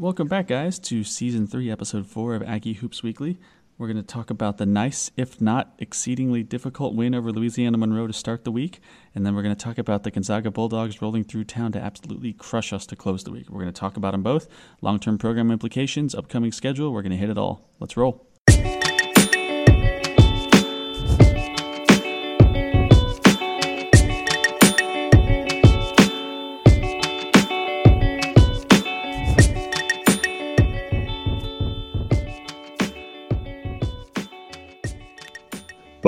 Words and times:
Welcome 0.00 0.28
back, 0.28 0.46
guys, 0.46 0.78
to 0.78 1.02
season 1.02 1.48
three, 1.48 1.72
episode 1.72 2.06
four 2.06 2.36
of 2.36 2.42
Aggie 2.44 2.74
Hoops 2.74 3.02
Weekly. 3.02 3.36
We're 3.78 3.88
going 3.88 3.96
to 3.96 4.04
talk 4.04 4.30
about 4.30 4.56
the 4.56 4.64
nice, 4.64 5.10
if 5.16 5.40
not 5.40 5.74
exceedingly 5.80 6.44
difficult, 6.44 6.94
win 6.94 7.16
over 7.16 7.32
Louisiana 7.32 7.78
Monroe 7.78 8.06
to 8.06 8.12
start 8.12 8.44
the 8.44 8.52
week. 8.52 8.78
And 9.12 9.26
then 9.26 9.34
we're 9.34 9.42
going 9.42 9.56
to 9.56 9.60
talk 9.60 9.76
about 9.76 10.04
the 10.04 10.12
Gonzaga 10.12 10.52
Bulldogs 10.52 11.02
rolling 11.02 11.24
through 11.24 11.46
town 11.46 11.72
to 11.72 11.80
absolutely 11.80 12.32
crush 12.32 12.72
us 12.72 12.86
to 12.86 12.94
close 12.94 13.24
the 13.24 13.32
week. 13.32 13.50
We're 13.50 13.62
going 13.62 13.72
to 13.72 13.80
talk 13.80 13.96
about 13.96 14.12
them 14.12 14.22
both 14.22 14.46
long 14.82 15.00
term 15.00 15.18
program 15.18 15.50
implications, 15.50 16.14
upcoming 16.14 16.52
schedule. 16.52 16.92
We're 16.92 17.02
going 17.02 17.10
to 17.10 17.18
hit 17.18 17.28
it 17.28 17.36
all. 17.36 17.68
Let's 17.80 17.96
roll. 17.96 18.27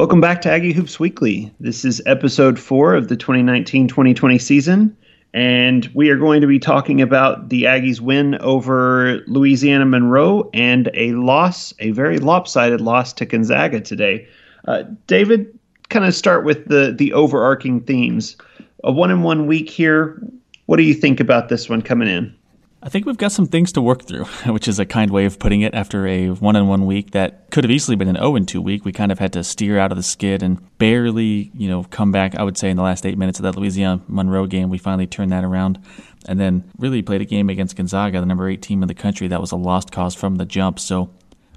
Welcome 0.00 0.22
back 0.22 0.40
to 0.40 0.50
Aggie 0.50 0.72
Hoops 0.72 0.98
Weekly. 0.98 1.52
This 1.60 1.84
is 1.84 2.00
episode 2.06 2.58
four 2.58 2.94
of 2.94 3.08
the 3.08 3.18
2019 3.18 3.86
2020 3.86 4.38
season, 4.38 4.96
and 5.34 5.90
we 5.92 6.08
are 6.08 6.16
going 6.16 6.40
to 6.40 6.46
be 6.46 6.58
talking 6.58 7.02
about 7.02 7.50
the 7.50 7.64
Aggies' 7.64 8.00
win 8.00 8.36
over 8.36 9.20
Louisiana 9.26 9.84
Monroe 9.84 10.48
and 10.54 10.90
a 10.94 11.12
loss, 11.12 11.74
a 11.80 11.90
very 11.90 12.18
lopsided 12.18 12.80
loss 12.80 13.12
to 13.12 13.26
Gonzaga 13.26 13.78
today. 13.82 14.26
Uh, 14.66 14.84
David, 15.06 15.46
kind 15.90 16.06
of 16.06 16.14
start 16.14 16.46
with 16.46 16.68
the, 16.68 16.94
the 16.96 17.12
overarching 17.12 17.82
themes. 17.82 18.38
A 18.82 18.90
one 18.90 19.10
in 19.10 19.22
one 19.22 19.46
week 19.46 19.68
here. 19.68 20.18
What 20.64 20.78
do 20.78 20.82
you 20.82 20.94
think 20.94 21.20
about 21.20 21.50
this 21.50 21.68
one 21.68 21.82
coming 21.82 22.08
in? 22.08 22.34
I 22.82 22.88
think 22.88 23.04
we've 23.04 23.18
got 23.18 23.30
some 23.30 23.46
things 23.46 23.72
to 23.72 23.82
work 23.82 24.06
through, 24.06 24.24
which 24.46 24.66
is 24.66 24.78
a 24.78 24.86
kind 24.86 25.10
way 25.10 25.26
of 25.26 25.38
putting 25.38 25.60
it 25.60 25.74
after 25.74 26.06
a 26.06 26.30
one 26.30 26.56
on 26.56 26.66
one 26.66 26.86
week 26.86 27.10
that 27.10 27.50
could 27.50 27.64
have 27.64 27.70
easily 27.70 27.94
been 27.94 28.08
an 28.08 28.16
0 28.16 28.38
2 28.38 28.62
week. 28.62 28.84
We 28.86 28.92
kind 28.92 29.12
of 29.12 29.18
had 29.18 29.34
to 29.34 29.44
steer 29.44 29.78
out 29.78 29.92
of 29.92 29.96
the 29.96 30.02
skid 30.02 30.42
and 30.42 30.58
barely, 30.78 31.50
you 31.54 31.68
know, 31.68 31.84
come 31.84 32.10
back. 32.10 32.34
I 32.36 32.42
would 32.42 32.56
say 32.56 32.70
in 32.70 32.76
the 32.78 32.82
last 32.82 33.04
eight 33.04 33.18
minutes 33.18 33.38
of 33.38 33.42
that 33.42 33.56
Louisiana 33.56 34.02
Monroe 34.08 34.46
game, 34.46 34.70
we 34.70 34.78
finally 34.78 35.06
turned 35.06 35.30
that 35.32 35.44
around 35.44 35.78
and 36.26 36.40
then 36.40 36.70
really 36.78 37.02
played 37.02 37.20
a 37.20 37.26
game 37.26 37.50
against 37.50 37.76
Gonzaga, 37.76 38.20
the 38.20 38.26
number 38.26 38.48
eight 38.48 38.62
team 38.62 38.82
in 38.82 38.88
the 38.88 38.94
country. 38.94 39.28
That 39.28 39.42
was 39.42 39.52
a 39.52 39.56
lost 39.56 39.92
cause 39.92 40.14
from 40.14 40.36
the 40.36 40.46
jump. 40.46 40.78
So 40.78 41.10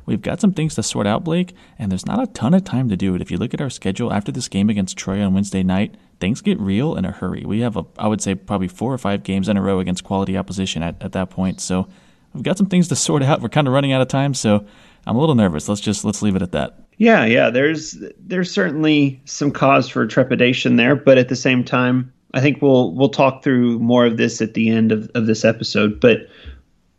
We've 0.06 0.22
got 0.22 0.42
some 0.42 0.54
things 0.54 0.76
to 0.76 0.84
sort 0.84 1.08
out, 1.08 1.24
Blake, 1.24 1.56
and 1.80 1.92
there's 1.92 2.06
not 2.06 2.22
a 2.22 2.28
ton 2.28 2.54
of 2.54 2.64
time 2.64 2.90
to 2.90 2.98
do 2.98 3.16
it. 3.16 3.22
If 3.22 3.32
you 3.32 3.38
look 3.38 3.54
at 3.54 3.62
our 3.62 3.70
schedule 3.70 4.12
after 4.12 4.32
this 4.32 4.48
game 4.48 4.70
against 4.70 4.98
Troy 4.98 5.22
on 5.22 5.34
Wednesday 5.34 5.64
night, 5.64 5.96
things 6.20 6.42
get 6.42 6.60
real 6.60 6.96
in 6.96 7.06
a 7.06 7.12
hurry. 7.12 7.44
We 7.46 7.62
have, 7.62 7.78
a, 7.78 7.86
I 7.98 8.08
would 8.08 8.22
say, 8.22 8.36
probably 8.36 8.68
four 8.68 8.94
or 8.94 8.98
five 8.98 9.24
games 9.24 9.48
in 9.50 9.58
a 9.58 9.62
row 9.62 9.80
against 9.80 10.04
quality 10.04 10.38
opposition 10.38 10.84
at, 10.84 11.02
at 11.02 11.14
that 11.14 11.30
point. 11.30 11.62
So 11.62 11.88
we've 12.34 12.44
got 12.44 12.58
some 12.58 12.68
things 12.68 12.88
to 12.90 12.96
sort 12.96 13.24
out. 13.24 13.42
We're 13.42 13.50
kind 13.50 13.68
of 13.68 13.74
running 13.74 13.94
out 13.94 14.02
of 14.02 14.08
time, 14.08 14.34
so 14.34 14.66
I'm 15.06 15.16
a 15.16 15.20
little 15.20 15.36
nervous. 15.36 15.70
Let's 15.70 15.82
just 15.82 16.06
let's 16.06 16.22
leave 16.22 16.36
it 16.36 16.42
at 16.42 16.52
that. 16.52 16.80
Yeah, 16.98 17.26
yeah. 17.26 17.50
There's 17.50 17.98
there's 18.20 18.52
certainly 18.52 19.22
some 19.26 19.52
cause 19.52 19.90
for 19.90 20.06
trepidation 20.06 20.76
there, 20.76 20.96
but 20.96 21.18
at 21.18 21.30
the 21.30 21.36
same 21.36 21.64
time, 21.64 22.14
I 22.34 22.42
think 22.42 22.62
we'll 22.62 22.94
we'll 22.94 23.10
talk 23.10 23.44
through 23.44 23.80
more 23.80 24.06
of 24.06 24.18
this 24.18 24.42
at 24.42 24.54
the 24.54 24.70
end 24.70 24.92
of, 24.92 25.10
of 25.16 25.26
this 25.26 25.44
episode. 25.44 26.00
But 26.00 26.28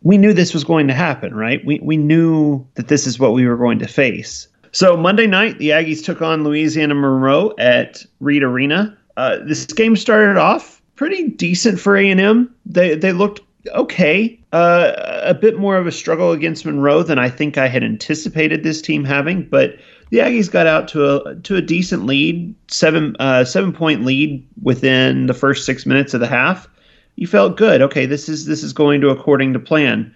we 0.05 0.19
knew 0.19 0.33
this 0.33 0.55
was 0.55 0.63
going 0.63 0.87
to 0.87 0.95
happen, 0.95 1.35
right? 1.35 1.65
We 1.65 1.81
we 1.83 1.97
knew 1.97 2.65
that 2.75 2.89
this 2.89 3.07
is 3.07 3.19
what 3.19 3.33
we 3.33 3.47
were 3.47 3.57
going 3.57 3.81
to 3.81 3.89
face. 3.89 4.47
So 4.71 4.97
Monday 4.97 5.27
night, 5.27 5.59
the 5.59 5.71
Aggies 5.71 6.05
took 6.05 6.23
on 6.23 6.45
Louisiana 6.45 6.95
Monroe 6.95 7.55
at 7.59 8.05
Reed 8.21 8.43
Arena. 8.43 8.97
Uh, 9.17 9.39
this 9.45 9.65
game 9.67 9.97
started 9.97 10.37
off 10.37 10.83
pretty 10.97 11.29
decent 11.29 11.81
for 11.81 11.97
A&M. 11.97 12.55
They 12.67 12.95
they 12.95 13.13
looked 13.13 13.41
okay. 13.69 14.39
Uh, 14.53 14.93
a 15.25 15.35
bit 15.35 15.59
more 15.59 15.77
of 15.77 15.87
a 15.87 15.93
struggle 15.93 16.31
against 16.31 16.65
Monroe 16.65 17.03
than 17.03 17.19
I 17.19 17.29
think 17.29 17.59
I 17.59 17.67
had 17.67 17.83
anticipated 17.83 18.63
this 18.63 18.81
team 18.81 19.05
having, 19.05 19.49
but 19.49 19.77
the 20.11 20.19
Aggies 20.19 20.51
got 20.51 20.67
out 20.67 20.87
to 20.89 21.17
a 21.17 21.35
to 21.37 21.57
a 21.57 21.63
decent 21.63 22.05
lead, 22.05 22.55
seven 22.69 23.17
uh, 23.19 23.45
seven 23.45 23.73
point 23.73 24.05
lead 24.05 24.47
within 24.63 25.27
the 25.27 25.35
first 25.35 25.65
six 25.65 25.87
minutes 25.87 26.13
of 26.15 26.21
the 26.21 26.27
half. 26.27 26.69
You 27.17 27.27
felt 27.27 27.57
good. 27.57 27.81
Okay, 27.83 28.07
this 28.07 28.29
is 28.29 28.47
this 28.47 28.63
is 28.63 28.73
going 28.73 29.01
to 29.01 29.11
according 29.11 29.53
to 29.53 29.59
plan. 29.59 30.15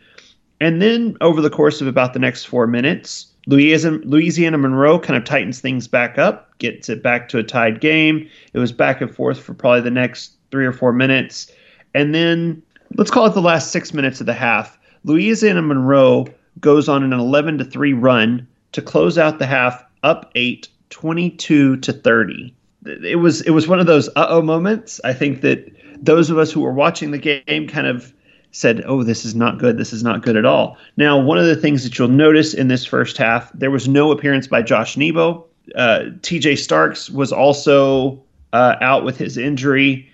And 0.60 0.82
then 0.82 1.16
over 1.20 1.41
the 1.41 1.50
course 1.50 1.81
of 1.81 1.86
about 1.86 2.12
the 2.12 2.19
next 2.19 2.47
four 2.47 2.66
minutes, 2.66 3.26
Louisiana, 3.47 3.98
Louisiana 4.04 4.59
Monroe 4.59 4.98
kind 4.98 5.16
of 5.16 5.25
tightens 5.25 5.60
things 5.60 5.86
back 5.86 6.19
up, 6.19 6.56
gets 6.59 6.88
it 6.88 7.03
back 7.03 7.28
to 7.28 7.38
a 7.38 7.44
tied 7.44 7.81
game. 7.81 8.28
It 8.53 8.59
was 8.59 8.72
back 8.72 9.00
and 9.00 9.14
forth 9.14 9.38
for 9.38 9.54
probably 9.54 9.82
the 9.82 9.91
next 9.91 10.32
three 10.50 10.66
or 10.66 10.72
four 10.72 10.92
minutes. 10.92 11.50
And 11.94 12.14
then 12.14 12.62
let's 12.97 13.10
call 13.10 13.26
it 13.26 13.34
the 13.34 13.41
last 13.41 13.70
six 13.70 13.94
minutes 13.94 14.20
of 14.20 14.26
the 14.26 14.34
half. 14.34 14.78
Louisiana 15.04 15.62
Monroe 15.62 16.26
goes 16.60 16.88
on 16.88 17.04
an 17.04 17.12
11 17.12 17.59
to 17.59 17.65
3 17.65 17.92
run 17.92 18.47
to 18.72 18.82
close 18.82 19.16
out 19.16 19.38
the 19.38 19.47
half 19.47 19.84
up 20.03 20.30
8, 20.34 20.69
22 20.91 21.76
to 21.76 21.92
30. 21.92 22.54
It 22.84 23.16
was 23.16 23.42
it 23.42 23.50
was 23.50 23.69
one 23.69 23.80
of 23.80 23.86
those 23.86 24.09
uh-oh 24.16 24.42
moments. 24.42 25.00
I 25.04 25.12
think 25.12 25.41
that 25.42 25.70
those 26.03 26.31
of 26.31 26.38
us 26.38 26.50
who 26.50 26.60
were 26.60 26.72
watching 26.72 27.10
the 27.10 27.19
game 27.19 27.69
kind 27.69 27.86
of 27.86 28.12
said, 28.50 28.82
"Oh, 28.86 29.03
this 29.03 29.25
is 29.25 29.34
not 29.34 29.59
good. 29.59 29.78
This 29.78 29.92
is 29.92 30.03
not 30.03 30.22
good 30.22 30.36
at 30.36 30.44
all." 30.44 30.76
Now, 30.97 31.19
one 31.20 31.38
of 31.38 31.47
the 31.47 31.56
things 31.56 31.84
that 31.84 31.98
you'll 31.98 32.09
notice 32.09 32.54
in 32.54 32.69
this 32.69 32.84
first 32.84 33.16
half, 33.16 33.50
there 33.53 33.70
was 33.70 33.88
no 33.88 34.10
appearance 34.10 34.47
by 34.47 34.62
Josh 34.62 34.97
Nebo. 34.97 35.44
Uh, 35.75 36.04
T.J. 36.22 36.56
Starks 36.56 37.10
was 37.10 37.32
also 37.32 38.22
uh, 38.53 38.76
out 38.81 39.04
with 39.04 39.19
his 39.19 39.36
injury. 39.36 40.09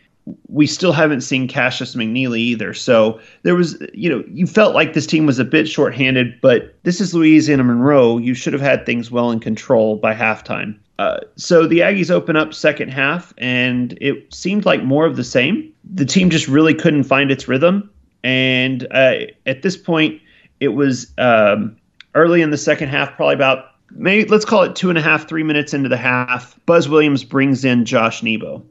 We 0.49 0.67
still 0.67 0.93
haven't 0.93 1.21
seen 1.21 1.49
Cashius 1.49 1.95
McNeilly 1.95 2.39
either. 2.39 2.73
So 2.73 3.21
there 3.43 3.55
was, 3.55 3.81
you 3.93 4.09
know, 4.09 4.25
you 4.27 4.47
felt 4.47 4.75
like 4.75 4.95
this 4.95 5.07
team 5.07 5.27
was 5.27 5.39
a 5.39 5.45
bit 5.45 5.69
shorthanded, 5.69 6.41
but 6.41 6.75
this 6.83 7.01
is 7.01 7.15
Louisiana 7.15 7.63
Monroe. 7.63 8.17
You 8.17 8.33
should 8.33 8.55
have 8.55 8.63
had 8.63 8.87
things 8.87 9.11
well 9.11 9.31
in 9.31 9.39
control 9.39 9.97
by 9.97 10.15
halftime. 10.15 10.77
Uh, 10.99 11.19
so 11.37 11.67
the 11.67 11.81
Aggies 11.81 12.11
open 12.11 12.37
up 12.37 12.55
second 12.55 12.91
half, 12.91 13.35
and 13.39 13.99
it 14.01 14.33
seemed 14.33 14.65
like 14.65 14.85
more 14.85 15.07
of 15.07 15.17
the 15.17 15.25
same. 15.25 15.73
The 15.93 16.05
team 16.05 16.31
just 16.31 16.47
really 16.47 16.75
couldn't 16.75 17.05
find 17.05 17.31
its 17.31 17.49
rhythm. 17.49 17.91
And 18.23 18.87
uh, 18.93 19.27
at 19.47 19.63
this 19.63 19.77
point, 19.77 20.21
it 20.61 20.69
was 20.69 21.13
um, 21.19 21.77
early 22.15 22.43
in 22.43 22.51
the 22.51 22.57
second 22.57 22.89
half, 22.89 23.15
probably 23.17 23.35
about 23.35 23.67
maybe 23.91 24.29
let's 24.29 24.45
call 24.45 24.63
it 24.63 24.77
two 24.77 24.89
and 24.89 24.99
a 24.99 25.03
half, 25.03 25.29
three 25.29 25.43
minutes 25.43 25.75
into 25.75 25.89
the 25.89 25.97
half. 25.97 26.59
Buzz 26.65 26.89
Williams 26.89 27.25
brings 27.25 27.65
in 27.65 27.85
Josh 27.85 28.23
Nebo, 28.23 28.65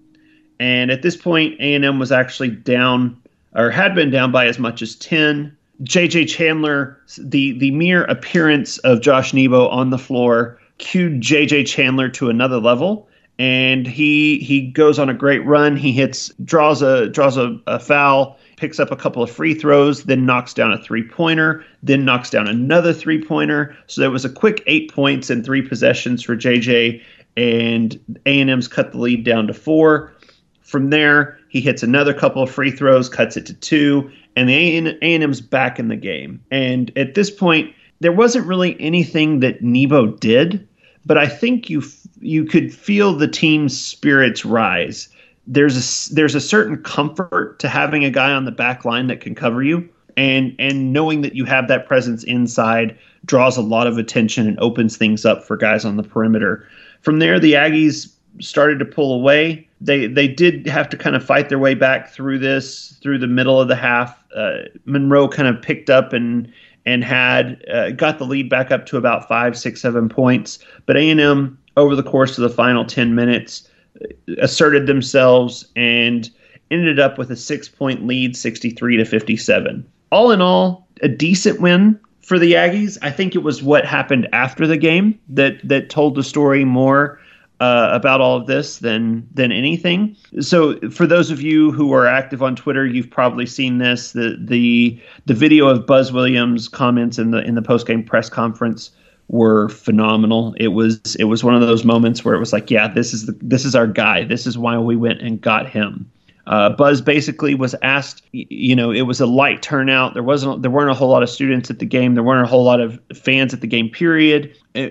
and 0.59 0.91
at 0.91 1.01
this 1.01 1.17
point, 1.17 1.59
A 1.59 1.75
and 1.75 1.83
M 1.85 1.99
was 1.99 2.11
actually 2.11 2.49
down 2.49 3.19
or 3.55 3.69
had 3.69 3.93
been 3.93 4.09
down 4.09 4.31
by 4.31 4.47
as 4.47 4.57
much 4.57 4.81
as 4.81 4.95
ten. 4.95 5.55
JJ 5.83 6.29
Chandler, 6.29 6.99
the 7.17 7.57
the 7.59 7.71
mere 7.71 8.05
appearance 8.05 8.77
of 8.79 9.01
Josh 9.01 9.33
Nebo 9.33 9.67
on 9.67 9.89
the 9.89 9.97
floor 9.97 10.59
cued 10.77 11.21
JJ 11.21 11.67
Chandler 11.67 12.09
to 12.09 12.29
another 12.29 12.59
level 12.59 13.07
and 13.39 13.87
he 13.87 14.39
he 14.39 14.61
goes 14.61 14.99
on 14.99 15.09
a 15.09 15.13
great 15.13 15.43
run. 15.45 15.75
He 15.75 15.91
hits 15.91 16.31
draws 16.43 16.81
a 16.81 17.09
draws 17.09 17.37
a, 17.37 17.59
a 17.67 17.79
foul 17.79 18.37
picks 18.57 18.79
up 18.79 18.91
a 18.91 18.95
couple 18.95 19.23
of 19.23 19.29
free 19.29 19.53
throws, 19.53 20.03
then 20.03 20.25
knocks 20.25 20.53
down 20.53 20.71
a 20.71 20.77
three 20.77 21.07
pointer, 21.07 21.65
then 21.81 22.05
knocks 22.05 22.29
down 22.29 22.47
another 22.47 22.93
three 22.93 23.23
pointer. 23.23 23.75
So 23.87 24.01
there 24.01 24.11
was 24.11 24.23
a 24.23 24.29
quick 24.29 24.63
eight 24.67 24.93
points 24.93 25.29
and 25.29 25.43
three 25.43 25.61
possessions 25.61 26.23
for 26.23 26.37
JJ, 26.37 27.01
and 27.35 27.99
A&M's 28.25 28.67
cut 28.67 28.91
the 28.91 28.99
lead 28.99 29.25
down 29.25 29.47
to 29.47 29.53
four. 29.53 30.13
From 30.61 30.91
there, 30.91 31.37
he 31.49 31.59
hits 31.59 31.83
another 31.83 32.13
couple 32.13 32.41
of 32.41 32.49
free 32.49 32.71
throws, 32.71 33.09
cuts 33.09 33.35
it 33.35 33.45
to 33.47 33.53
two, 33.53 34.11
and 34.35 34.47
the 34.47 34.97
A&M's 35.01 35.41
back 35.41 35.77
in 35.77 35.87
the 35.87 35.95
game. 35.95 36.43
And 36.49 36.91
at 36.95 37.15
this 37.15 37.29
point, 37.29 37.73
there 38.03 38.11
wasn't 38.11 38.45
really 38.45 38.79
anything 38.79 39.39
that 39.39 39.63
Nebo 39.63 40.07
did, 40.07 40.67
but 41.05 41.17
I 41.17 41.27
think 41.27 41.69
you 41.69 41.81
you 42.19 42.45
could 42.45 42.73
feel 42.73 43.13
the 43.13 43.27
team's 43.27 43.77
spirits 43.77 44.45
rise 44.45 45.09
there's 45.47 46.09
a 46.09 46.13
there's 46.13 46.35
a 46.35 46.41
certain 46.41 46.81
comfort 46.83 47.59
to 47.59 47.67
having 47.67 48.05
a 48.05 48.09
guy 48.09 48.31
on 48.31 48.45
the 48.45 48.51
back 48.51 48.85
line 48.85 49.07
that 49.07 49.19
can 49.19 49.35
cover 49.35 49.61
you 49.61 49.87
and 50.15 50.55
and 50.59 50.93
knowing 50.93 51.21
that 51.21 51.35
you 51.35 51.45
have 51.45 51.67
that 51.67 51.87
presence 51.87 52.23
inside 52.23 52.97
draws 53.25 53.57
a 53.57 53.61
lot 53.61 53.87
of 53.87 53.97
attention 53.97 54.47
and 54.47 54.59
opens 54.59 54.97
things 54.97 55.25
up 55.25 55.43
for 55.43 55.57
guys 55.57 55.85
on 55.85 55.97
the 55.97 56.03
perimeter. 56.03 56.67
From 57.01 57.19
there 57.19 57.39
the 57.39 57.53
Aggies 57.53 58.11
started 58.39 58.79
to 58.79 58.85
pull 58.85 59.13
away. 59.13 59.67
they 59.81 60.07
they 60.07 60.27
did 60.27 60.65
have 60.67 60.89
to 60.89 60.97
kind 60.97 61.15
of 61.15 61.25
fight 61.25 61.49
their 61.49 61.59
way 61.59 61.73
back 61.73 62.09
through 62.09 62.39
this 62.39 62.97
through 63.01 63.17
the 63.17 63.27
middle 63.27 63.59
of 63.59 63.67
the 63.67 63.75
half. 63.75 64.23
Uh, 64.35 64.59
Monroe 64.85 65.27
kind 65.27 65.47
of 65.47 65.61
picked 65.61 65.89
up 65.89 66.13
and 66.13 66.51
and 66.85 67.03
had 67.03 67.63
uh, 67.71 67.91
got 67.91 68.17
the 68.17 68.25
lead 68.25 68.49
back 68.49 68.71
up 68.71 68.85
to 68.87 68.97
about 68.97 69.27
five, 69.27 69.57
six, 69.57 69.81
seven 69.81 70.09
points. 70.09 70.59
But 70.85 70.97
A 70.97 71.09
and 71.09 71.19
M 71.19 71.57
over 71.77 71.95
the 71.95 72.03
course 72.03 72.37
of 72.37 72.43
the 72.43 72.55
final 72.55 72.85
ten 72.85 73.15
minutes 73.15 73.69
uh, 74.01 74.07
asserted 74.39 74.87
themselves 74.87 75.65
and 75.75 76.29
ended 76.71 76.99
up 76.99 77.17
with 77.17 77.31
a 77.31 77.35
six 77.35 77.67
point 77.69 78.05
lead, 78.05 78.35
sixty 78.35 78.69
three 78.69 78.97
to 78.97 79.05
fifty 79.05 79.37
seven. 79.37 79.85
All 80.11 80.31
in 80.31 80.41
all, 80.41 80.87
a 81.01 81.07
decent 81.07 81.61
win 81.61 81.99
for 82.21 82.39
the 82.39 82.53
Aggies. 82.53 82.97
I 83.01 83.11
think 83.11 83.35
it 83.35 83.43
was 83.43 83.61
what 83.61 83.85
happened 83.85 84.27
after 84.33 84.65
the 84.67 84.77
game 84.77 85.19
that 85.29 85.67
that 85.67 85.89
told 85.89 86.15
the 86.15 86.23
story 86.23 86.65
more 86.65 87.19
uh, 87.59 87.89
about 87.91 88.21
all 88.21 88.35
of 88.37 88.47
this 88.47 88.79
than 88.79 89.27
than 89.33 89.51
anything. 89.51 90.15
So, 90.39 90.79
for 90.89 91.07
those 91.07 91.31
of 91.31 91.41
you 91.41 91.71
who 91.71 91.93
are 91.93 92.07
active 92.07 92.41
on 92.41 92.55
Twitter, 92.55 92.85
you've 92.85 93.09
probably 93.09 93.45
seen 93.45 93.77
this 93.77 94.11
the 94.11 94.37
the 94.39 94.99
the 95.25 95.33
video 95.33 95.67
of 95.67 95.85
Buzz 95.85 96.11
Williams' 96.11 96.67
comments 96.67 97.17
in 97.17 97.31
the 97.31 97.39
in 97.39 97.55
the 97.55 97.61
post 97.61 97.87
game 97.87 98.03
press 98.03 98.29
conference 98.29 98.91
were 99.29 99.69
phenomenal. 99.69 100.53
It 100.57 100.69
was 100.69 101.15
it 101.19 101.25
was 101.25 101.43
one 101.43 101.55
of 101.55 101.61
those 101.61 101.85
moments 101.85 102.25
where 102.25 102.35
it 102.35 102.39
was 102.39 102.53
like, 102.53 102.69
yeah, 102.69 102.87
this 102.87 103.13
is 103.13 103.25
the, 103.27 103.37
this 103.41 103.65
is 103.65 103.75
our 103.75 103.87
guy. 103.87 104.23
This 104.23 104.45
is 104.45 104.57
why 104.57 104.77
we 104.77 104.95
went 104.95 105.21
and 105.21 105.39
got 105.39 105.69
him. 105.69 106.09
Uh, 106.45 106.69
Buzz 106.69 107.01
basically 107.01 107.55
was 107.55 107.73
asked, 107.81 108.21
you 108.33 108.75
know, 108.75 108.91
it 108.91 109.03
was 109.03 109.21
a 109.21 109.25
light 109.25 109.61
turnout. 109.61 110.13
There 110.13 110.23
wasn't, 110.23 110.61
there 110.61 110.71
weren't 110.71 110.91
a 110.91 110.93
whole 110.93 111.09
lot 111.09 111.23
of 111.23 111.29
students 111.29 111.69
at 111.69 111.79
the 111.79 111.85
game. 111.85 112.15
There 112.15 112.23
weren't 112.23 112.43
a 112.43 112.49
whole 112.49 112.65
lot 112.65 112.81
of 112.81 112.99
fans 113.15 113.53
at 113.53 113.61
the 113.61 113.67
game. 113.67 113.89
Period. 113.89 114.53
Uh, 114.75 114.89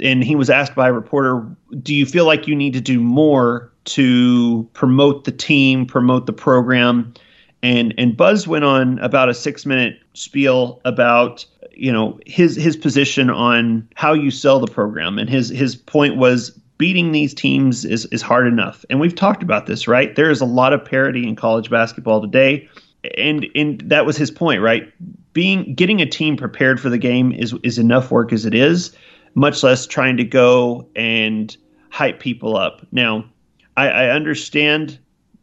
and 0.00 0.24
he 0.24 0.34
was 0.34 0.48
asked 0.48 0.74
by 0.74 0.88
a 0.88 0.92
reporter, 0.92 1.46
"Do 1.82 1.94
you 1.94 2.06
feel 2.06 2.24
like 2.24 2.48
you 2.48 2.56
need 2.56 2.72
to 2.72 2.80
do 2.80 3.00
more 3.00 3.70
to 3.84 4.68
promote 4.72 5.24
the 5.24 5.32
team, 5.32 5.84
promote 5.84 6.24
the 6.26 6.32
program?" 6.32 7.12
And 7.62 7.94
and 7.98 8.16
Buzz 8.16 8.46
went 8.46 8.64
on 8.64 8.98
about 9.00 9.28
a 9.28 9.34
six 9.34 9.66
minute 9.66 9.98
spiel 10.14 10.80
about 10.84 11.44
you 11.72 11.92
know 11.92 12.18
his 12.24 12.56
his 12.56 12.76
position 12.76 13.28
on 13.28 13.88
how 13.94 14.14
you 14.14 14.30
sell 14.30 14.60
the 14.60 14.70
program, 14.70 15.18
and 15.18 15.28
his 15.28 15.48
his 15.50 15.76
point 15.76 16.16
was 16.16 16.58
beating 16.84 17.12
these 17.12 17.32
teams 17.32 17.86
is, 17.86 18.04
is 18.12 18.20
hard 18.20 18.46
enough. 18.46 18.84
And 18.90 19.00
we've 19.00 19.14
talked 19.14 19.42
about 19.42 19.64
this, 19.64 19.88
right? 19.88 20.14
There 20.16 20.30
is 20.30 20.42
a 20.42 20.44
lot 20.44 20.74
of 20.74 20.84
parity 20.84 21.26
in 21.26 21.34
college 21.34 21.70
basketball 21.70 22.20
today. 22.20 22.68
And 23.16 23.46
and 23.54 23.80
that 23.86 24.04
was 24.04 24.18
his 24.18 24.30
point, 24.30 24.60
right? 24.60 24.92
Being 25.32 25.74
getting 25.74 26.02
a 26.02 26.06
team 26.06 26.36
prepared 26.36 26.78
for 26.78 26.90
the 26.90 26.98
game 26.98 27.32
is 27.32 27.54
is 27.62 27.78
enough 27.78 28.10
work 28.10 28.34
as 28.34 28.44
it 28.44 28.54
is, 28.54 28.94
much 29.34 29.62
less 29.62 29.86
trying 29.86 30.18
to 30.18 30.24
go 30.24 30.86
and 30.94 31.56
hype 31.88 32.20
people 32.20 32.54
up. 32.54 32.86
Now, 32.92 33.24
I, 33.78 33.88
I 33.88 34.10
understand 34.10 34.98